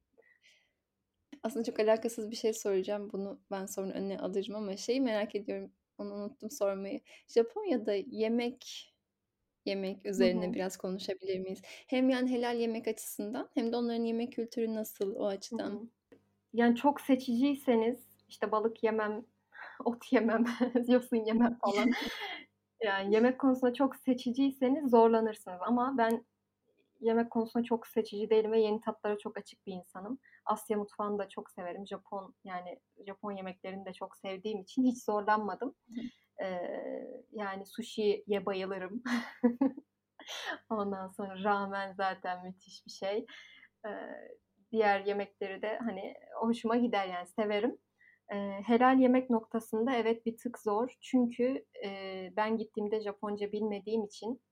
Aslında 1.42 1.64
çok 1.64 1.80
alakasız 1.80 2.30
bir 2.30 2.37
şey 2.37 2.52
soracağım. 2.52 3.10
Bunu 3.12 3.40
ben 3.50 3.66
sonra 3.66 3.92
önüne 3.92 4.18
alırım 4.18 4.54
ama 4.56 4.76
şeyi 4.76 5.00
merak 5.00 5.34
ediyorum, 5.34 5.72
onu 5.98 6.14
unuttum 6.14 6.50
sormayı. 6.50 7.00
Japonya'da 7.28 7.94
yemek 7.94 8.90
yemek 9.66 10.06
Hı 10.18 10.24
üzerine 10.24 10.54
hı. 10.54 10.54
biraz 10.54 10.76
konuşabilir 10.76 11.40
miyiz? 11.40 11.62
Hem 11.64 12.10
yani 12.10 12.30
helal 12.30 12.60
yemek 12.60 12.88
açısından 12.88 13.50
hem 13.54 13.72
de 13.72 13.76
onların 13.76 14.04
yemek 14.04 14.32
kültürü 14.32 14.74
nasıl 14.74 15.16
o 15.16 15.26
Hı 15.52 15.56
hı. 15.58 15.78
açıdan? 15.78 15.90
Yani 16.54 16.76
çok 16.76 17.00
seçiciyseniz, 17.00 17.98
işte, 18.28 18.52
balık 18.52 18.84
yemem, 18.84 19.26
ot 19.84 20.12
yemem, 20.12 20.44
yosun 20.88 21.16
yemem 21.26 21.58
falan. 21.60 21.96
Yani 22.85 23.14
yemek 23.14 23.38
konusunda 23.40 23.75
çok 23.75 23.97
seçiciyseniz 23.97 24.90
zorlanırsınız 24.90 25.59
ama 25.66 25.94
ben 25.99 26.27
yemek 27.01 27.31
konusunda 27.33 27.64
çok 27.64 27.87
seçici 27.87 28.31
değilim 28.31 28.53
ve 28.53 28.61
yeni 28.61 28.81
tatlara 28.81 29.18
çok 29.18 29.38
açık 29.38 29.66
bir 29.66 29.73
insanım. 29.73 30.18
Asya 30.47 30.79
mutfağını 30.79 31.18
da 31.18 31.29
çok 31.29 31.51
severim. 31.51 31.87
Japon, 31.87 32.35
yani 32.44 32.81
Japon 33.07 33.33
yemeklerini 33.33 33.87
de 33.87 33.92
çok 33.92 34.16
sevdiğim 34.16 34.61
için 34.62 34.85
hiç 34.85 35.05
zorlanmadım. 35.05 35.75
Eee, 36.40 37.07
yani 37.33 37.66
sushi'ye 37.66 38.47
bayılırım. 38.47 39.03
Ondan 40.70 41.09
sonra 41.09 41.44
ramen 41.44 41.92
zaten 41.92 42.44
müthiş 42.47 42.87
bir 42.87 42.90
şey. 42.92 43.27
Eee, 43.87 44.29
diğer 44.73 45.01
yemekleri 45.07 45.62
de, 45.62 45.79
hani, 45.85 46.14
hoşuma 46.40 46.77
gider 46.77 47.07
yani 47.09 47.27
severim. 47.29 47.79
Eee, 48.32 48.62
helal 48.66 48.98
yemek 49.00 49.30
noktasında 49.30 49.92
evet 49.96 50.26
bir 50.26 50.37
tık 50.37 50.58
zor. 50.58 50.96
Çünkü, 51.00 51.64
eee, 51.84 52.32
ben 52.37 52.56
gittiğimde 52.58 53.00
Japonca 53.00 53.52
bilmediğim 53.52 54.04
için 54.04 54.42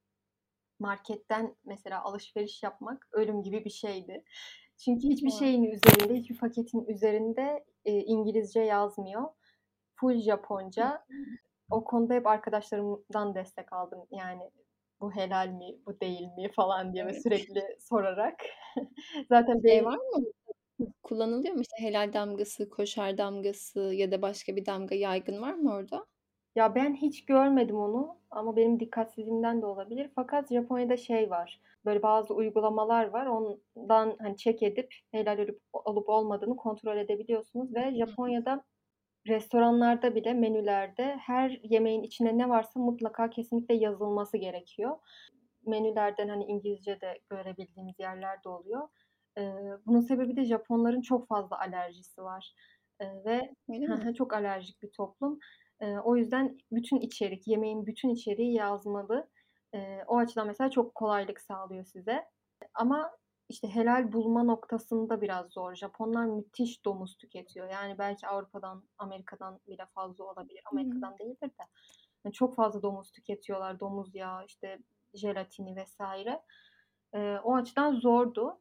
marketten 0.80 1.56
mesela 1.64 2.04
alışveriş 2.04 2.62
yapmak 2.62 3.08
ölüm 3.12 3.42
gibi 3.42 3.64
bir 3.64 3.70
şeydi. 3.70 4.24
Çünkü 4.78 5.08
hiçbir 5.08 5.30
şeyin 5.30 5.64
üzerinde, 5.64 6.14
hiçbir 6.14 6.38
paketin 6.38 6.87
üzerinde, 6.87 7.64
eee, 7.85 8.04
İngilizce 8.06 8.61
yazmıyor. 8.61 9.24
Ful 9.96 10.18
Hı 10.76 10.82
Japonca. 10.87 11.06
O 11.70 11.85
konuda 11.85 12.14
hep 12.14 12.26
arkadaşlarımdan 12.26 13.35
destek 13.35 13.72
aldım. 13.72 14.06
Yani 14.12 14.50
bu 15.00 15.12
helal 15.12 15.48
mi, 15.48 15.76
bu 15.87 16.00
değil 16.00 16.28
mi 16.38 16.52
falan 16.56 16.94
diye 16.94 17.12
Evet. 17.12 17.14
sürekli 17.14 17.62
sorarak. 17.80 18.40
Zaten 19.28 19.64
Şey 19.68 19.85
benim 19.85 19.85
var 19.85 19.96
mı? 19.96 20.24
Kullanılıyor 21.02 21.54
mu? 21.54 21.61
İşte, 21.61 21.76
helal 21.78 22.12
damgası, 22.12 22.70
koşer 22.70 23.18
damgası 23.18 23.80
ya 23.80 24.12
da 24.12 24.22
başka 24.22 24.56
bir 24.56 24.66
damga 24.66 24.94
yaygın 24.94 25.42
var 25.42 25.54
mı 25.54 25.72
orada? 25.74 26.06
Ya, 26.54 26.74
ben 26.74 26.94
hiç 26.94 27.24
görmedim 27.24 27.76
onu 27.76 28.18
ama 28.30 28.56
benim 28.56 28.80
dikkatsizliğimden 28.80 29.62
de 29.62 29.66
olabilir. 29.66 30.11
Fakat 30.14 30.48
Japonya'da 30.52 30.96
şey 30.96 31.30
var, 31.30 31.61
böyle 31.85 32.02
bazı 32.02 32.35
uygulamalar 32.35 33.06
var. 33.08 33.26
Ondan, 33.26 34.16
hani, 34.20 34.37
check 34.37 34.62
edip 34.62 34.94
helal 35.11 35.38
olup 35.38 35.61
olup 35.72 36.08
olmadığını 36.08 36.56
kontrol 36.56 36.96
edebiliyorsunuz 36.96 37.74
ve. 37.74 37.94
Japonya'da 37.94 38.64
restoranlarda 39.28 40.14
bile 40.14 40.35
menülerde 40.35 41.04
her 41.20 41.61
yemeğin 41.64 42.02
içinde 42.02 42.38
ne 42.38 42.48
varsa 42.48 42.80
mutlaka 42.80 43.30
kesinlikle 43.30 43.74
yazılması 43.74 44.37
gerekiyor. 44.38 44.98
Menülerden, 45.66 46.28
hani, 46.28 46.44
İngilizce 46.44 47.00
de 47.00 47.18
görebildiğimiz 47.30 48.00
yerler 48.00 48.44
de 48.44 48.48
oluyor. 48.48 48.88
Bunun 49.87 50.01
sebebi 50.01 50.37
de 50.37 50.45
Japonların 50.45 51.01
çok 51.01 51.29
fazla 51.29 51.59
alerjisi 51.59 52.23
var, 52.23 52.55
ve 53.01 53.55
çok 54.18 54.33
alerjik 54.33 54.83
bir 54.83 54.90
toplum. 54.92 55.38
O 56.05 56.16
yüzden 56.16 56.59
bütün 56.73 57.01
içerik, 57.01 57.49
yemeğin 57.49 57.87
bütün 57.87 58.09
içeriği 58.09 58.55
yazmalı. 58.55 59.31
O 60.07 60.18
açıdan 60.18 60.47
mesela 60.47 60.71
çok 60.71 60.95
kolaylık 60.95 61.40
sağlıyor 61.40 61.85
size. 61.85 62.25
Ama, 62.75 63.11
işte, 63.49 63.68
helal 63.68 64.12
bulma 64.12 64.42
noktasında 64.42 65.21
biraz 65.21 65.53
zor. 65.53 65.75
Japonlar 65.75 66.25
müthiş 66.25 66.85
domuz 66.85 67.16
tüketiyor. 67.16 67.68
Yani 67.71 67.99
belki 67.99 68.27
Avrupa'dan, 68.27 68.88
Amerika'dan 68.99 69.61
bile 69.68 69.87
fazla 69.95 70.25
olabilir. 70.25 70.62
Amerika'dan 70.73 71.18
değildir 71.18 71.49
de. 71.49 71.62
Hani, 72.23 72.33
çok 72.33 72.57
fazla 72.57 72.83
domuz 72.83 73.12
tüketiyorlar. 73.12 73.81
Domuz 73.81 74.14
yağı, 74.14 74.45
işte, 74.47 74.79
jelatini. 75.14 75.75
Eee, 77.14 77.40
o 77.45 77.55
açıdan 77.55 77.95
zordu. 77.95 78.61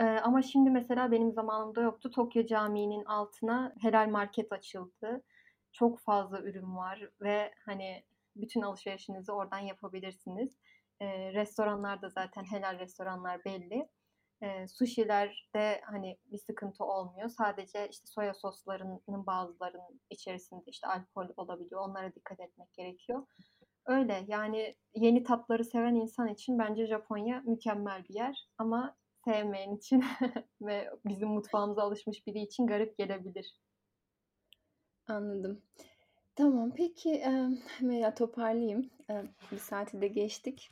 Eee, 0.00 0.20
ama 0.24 0.42
şimdi 0.42 0.70
mesela 0.70 1.10
benim 1.10 1.32
zamanımda 1.32 1.80
yoktu. 1.82 2.10
Tokyo 2.10 2.46
Camii'nin 2.46 3.04
altına 3.04 3.74
helal 3.80 4.08
market 4.08 4.52
açıldı. 4.52 5.22
Çok 5.72 6.00
fazla 6.00 6.40
ürün 6.42 6.76
var 6.76 7.10
ve, 7.20 7.50
hani, 7.66 8.04
bütün 8.36 8.62
alışverişinizi 8.62 9.32
oradan 9.32 9.58
yapabilirsiniz. 9.58 10.58
Eee, 11.00 11.32
restoranlar 11.34 12.02
da 12.02 12.08
zaten 12.08 12.44
helal 12.44 12.78
restoranlar 12.78 13.44
belli. 13.44 13.88
Eee, 14.42 14.66
sushi'lerde, 14.68 15.80
hani, 15.86 16.18
bir 16.26 16.38
sıkıntı 16.38 16.84
olmuyor. 16.84 17.28
Sadece, 17.28 17.88
işte, 17.90 18.06
soya 18.06 18.34
soslarının 18.34 19.26
bazılarının 19.26 20.00
içerisinde, 20.10 20.62
işte, 20.66 20.86
alkol 20.88 21.28
olabiliyor. 21.36 21.80
Onlara 21.88 22.14
dikkat 22.14 22.40
etmek 22.40 22.74
gerekiyor. 22.74 23.26
Öyle, 23.86 24.24
yani 24.28 24.76
yeni 24.94 25.22
tatları 25.24 25.64
seven 25.64 25.94
insan 25.94 26.28
için 26.28 26.58
bence 26.58 26.86
Japonya 26.86 27.42
mükemmel 27.46 28.04
bir 28.08 28.14
yer 28.14 28.48
ama 28.58 28.96
sevmeyen 29.32 29.76
için 29.76 30.04
ve 30.60 30.90
bizim 31.06 31.28
mutfağımıza 31.28 31.82
alışmış 31.82 32.26
biri 32.26 32.40
için 32.40 32.66
garip 32.66 32.98
gelebilir. 32.98 33.54
Anladım. 35.06 35.62
Tamam, 36.36 36.72
peki, 36.76 37.10
emm, 37.10 37.56
veya 37.82 38.14
toparlayayım. 38.14 38.90
Eee, 39.10 39.24
1 39.52 39.58
saati 39.58 40.00
de 40.00 40.08
geçtik. 40.08 40.70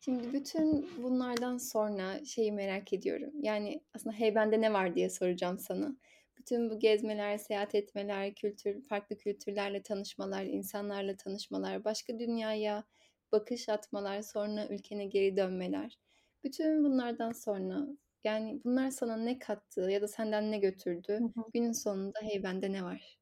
Şimdi 0.00 0.32
bütün 0.32 0.90
bunlardan 1.02 1.58
sonra 1.58 2.24
şeyi 2.24 2.52
merak 2.52 2.92
ediyorum. 2.92 3.32
Yani, 3.42 3.80
aslında 3.94 4.16
"Heybende 4.16 4.60
ne 4.60 4.72
var?" 4.72 4.94
diye 4.94 5.10
soracağım 5.10 5.58
sana. 5.58 5.96
Bütün 6.38 6.70
bu 6.70 6.78
gezmeler, 6.78 7.38
seyahat 7.38 7.74
etmeler, 7.74 8.34
kültür 8.34 8.82
farklı 8.86 9.16
kültürlerle 9.18 9.82
tanışmalar, 9.82 10.44
insanlarla 10.44 11.16
tanışmalar, 11.16 11.84
başka 11.84 12.18
dünyaya 12.18 12.84
bakış 13.32 13.68
atmalar, 13.68 14.22
sonra 14.22 14.66
ülkene 14.68 15.04
geri 15.06 15.36
dönmeler. 15.36 15.98
Bütün 16.44 16.84
bunlardan 16.84 17.32
sonra, 17.32 17.86
yani, 18.24 18.60
bunlar 18.64 18.90
sana 18.90 19.16
ne 19.16 19.38
kattı 19.38 19.80
ya 19.80 20.02
da 20.02 20.08
senden 20.08 20.50
ne 20.50 20.58
götürdü? 20.58 21.20
hı. 21.36 21.44
Günün 21.54 21.72
sonunda 21.72 22.18
heybende 22.22 22.72
ne 22.72 22.84
var? 22.84 23.18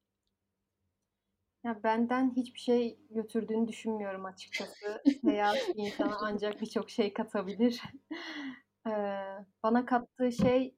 Ya, 1.64 1.82
benden 1.82 2.36
hiçbir 2.36 2.60
şey 2.60 2.98
götürdüğünü 3.10 3.68
düşünmüyorum 3.68 4.24
açıkçası. 4.24 5.02
Seyahat 5.24 5.58
insana 5.74 6.16
ancak 6.20 6.60
birçok 6.60 6.90
şey 6.90 7.12
katabilir. 7.12 7.82
Bana 9.62 9.86
kattığı 9.86 10.32
şey, 10.32 10.74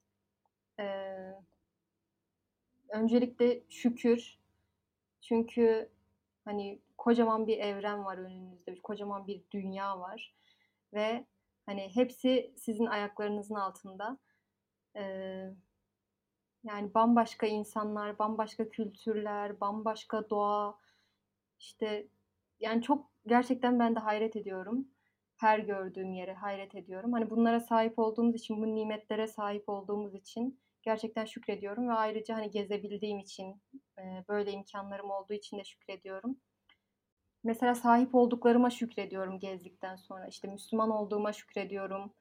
öncelikle 2.88 3.62
şükür. 3.70 4.38
Çünkü, 5.20 5.88
hani, 6.45 6.82
kocaman 6.99 7.47
bir 7.47 7.59
evren 7.59 8.05
var 8.05 8.18
önünüzde, 8.18 8.82
kocaman 8.82 9.26
bir 9.26 9.45
dünya 9.51 10.01
var 10.01 10.34
ve, 10.95 11.26
hani, 11.66 11.90
hepsi 11.96 12.54
sizin 12.58 12.86
ayaklarınızın 12.86 13.54
altında. 13.54 14.18
Eee, 14.96 15.54
yani, 16.64 16.94
bambaşka 16.94 17.46
insanlar, 17.46 18.18
bambaşka 18.18 18.68
kültürler, 18.68 19.60
bambaşka 19.60 20.30
doğa, 20.30 20.78
işte, 21.60 22.08
yani, 22.60 22.82
çok 22.82 23.10
gerçekten 23.26 23.78
ben 23.78 23.94
de 23.96 24.00
hayret 24.00 24.36
ediyorum. 24.36 24.88
Her 25.36 25.58
gördüğüm 25.58 26.12
yere 26.14 26.34
hayret 26.34 26.74
ediyorum. 26.74 27.12
Hani, 27.12 27.30
bunlara 27.30 27.60
sahip 27.60 27.98
olduğumuz 27.98 28.36
için, 28.36 28.62
bu 28.62 28.74
nimetlere 28.74 29.26
sahip 29.28 29.68
olduğumuz 29.68 30.14
için 30.14 30.60
gerçekten 30.82 31.24
şükrediyorum 31.24 31.88
ve 31.88 31.92
ayrıca, 31.92 32.36
hani, 32.36 32.50
gezebildiğim 32.50 33.18
için, 33.18 33.62
böyle 34.28 34.52
imkânlarım 34.52 35.10
olduğu 35.10 35.32
için 35.34 35.58
de 35.58 35.64
şükrediyorum. 35.64 36.38
Mesela 37.45 37.74
sahip 37.74 38.14
olduklarıma 38.14 38.70
şükrediyorum 38.70 39.38
gezdikten 39.40 39.97
sonra. 39.97 40.26
İşte, 40.26 40.49
Müslüman 40.49 40.90
olduğuma 40.90 41.32
şükrediyorum. 41.32 42.12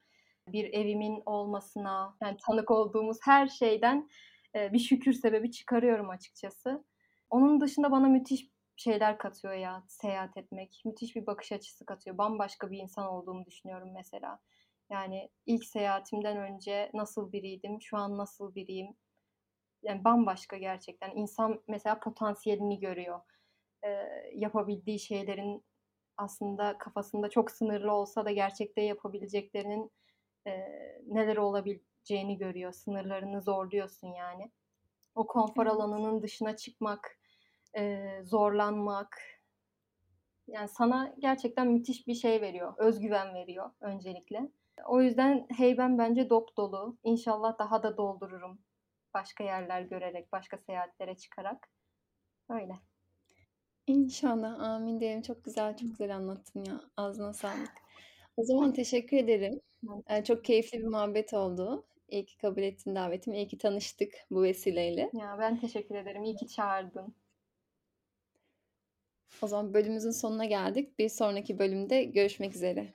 Bir 0.48 0.64
evimin 0.74 1.22
olmasına, 1.26 2.16
yani, 2.22 2.36
tanık 2.46 2.70
olduğumuz 2.70 3.18
her 3.24 3.48
şeyden, 3.48 4.08
eee, 4.54 4.70
bir 4.72 4.78
şükür 4.78 5.12
sebebi 5.12 5.50
çıkarıyorum 5.50 6.10
açıkçası. 6.10 6.84
Onun 7.30 7.60
dışında 7.60 7.90
bana 7.90 8.08
müthiş 8.08 8.48
şeyler 8.76 9.18
katıyor 9.18 9.54
ya 9.54 9.84
seyahat 9.88 10.36
etmek. 10.36 10.82
Müthiş 10.84 11.16
bir 11.16 11.26
bakış 11.26 11.52
açısı 11.52 11.86
katıyor. 11.86 12.18
Bambaşka 12.18 12.70
bir 12.70 12.78
insan 12.78 13.06
olduğumu 13.06 13.46
düşünüyorum 13.46 13.88
mesela. 13.94 14.38
Yani, 14.90 15.30
ilk 15.46 15.64
seyahatimden 15.64 16.36
önce 16.36 16.90
nasıl 16.94 17.32
biriydim, 17.32 17.82
şu 17.82 17.96
an 17.96 18.18
nasıl 18.18 18.54
biriyim? 18.54 18.96
Yani, 19.82 20.04
bambaşka 20.04 20.56
gerçekten. 20.58 21.12
İnsan 21.16 21.62
mesela 21.68 22.00
potansiyelini 22.00 22.80
görüyor. 22.80 23.20
Yapabildiği 24.34 24.98
şeylerin 25.00 25.64
aslında 26.18 26.78
kafasında 26.78 27.30
çok 27.30 27.50
sınırlı 27.50 27.92
olsa 27.92 28.24
da 28.24 28.30
gerçekte 28.32 28.82
yapabileceklerinin, 28.82 29.92
eee, 30.46 31.02
neler 31.06 31.36
olabileceğini 31.36 32.38
görüyor. 32.38 32.72
Sınırlarını 32.72 33.42
zorluyorsun 33.42 34.08
yani. 34.08 34.52
O 35.14 35.26
konfor 35.26 35.66
alanının 35.66 36.22
dışına 36.22 36.56
çıkmak, 36.56 37.18
eee, 37.76 38.22
zorlanmak, 38.24 39.18
yani, 40.46 40.68
sana 40.68 41.14
gerçekten 41.18 41.68
müthiş 41.68 42.06
bir 42.06 42.14
şey 42.14 42.40
veriyor, 42.40 42.74
öz 42.78 43.00
güven 43.00 43.34
veriyor 43.34 43.70
öncelikle. 43.80 44.52
O 44.86 45.00
yüzden 45.02 45.46
heybem 45.56 45.98
bence 45.98 46.30
dopdolu. 46.30 46.98
İnşallah 47.04 47.58
daha 47.58 47.82
da 47.82 47.96
doldururum 47.96 48.60
başka 49.14 49.44
yerler 49.44 49.82
görerek, 49.82 50.32
başka 50.32 50.58
seyahatlere 50.58 51.16
çıkarak. 51.16 51.68
Öyle. 52.50 52.74
İnşallah, 53.86 54.60
amin 54.60 55.00
diyelim. 55.00 55.22
Çok 55.22 55.44
güzel, 55.44 55.76
çok 55.76 55.90
güzel 55.90 56.16
anlattın 56.16 56.64
ya. 56.64 56.80
Ağzına 56.96 57.32
sağlık. 57.32 57.72
O 58.36 58.44
zaman 58.44 58.72
teşekkür 58.72 59.16
ederim. 59.16 59.60
Eee, 60.10 60.24
çok 60.24 60.44
keyifli 60.44 60.78
bir 60.78 60.86
muhabbet 60.86 61.34
oldu. 61.34 61.86
İyi 62.08 62.24
ki 62.26 62.38
kabul 62.38 62.62
ettin 62.62 62.94
davetimi. 62.94 63.36
İyi 63.36 63.48
ki 63.48 63.58
tanıştık 63.58 64.14
bu 64.30 64.42
vesileyle. 64.42 65.10
Ya, 65.12 65.36
ben 65.38 65.60
teşekkür 65.60 65.94
ederim. 65.94 66.24
İyi 66.24 66.36
ki 66.36 66.48
çağırdın. 66.48 67.14
O 69.42 69.46
zaman 69.46 69.74
bölümümüzün 69.74 70.10
sonuna 70.10 70.44
geldik. 70.44 70.98
Bir 70.98 71.08
sonraki 71.08 71.58
bölümde 71.58 72.04
görüşmek 72.04 72.54
üzere. 72.54 72.94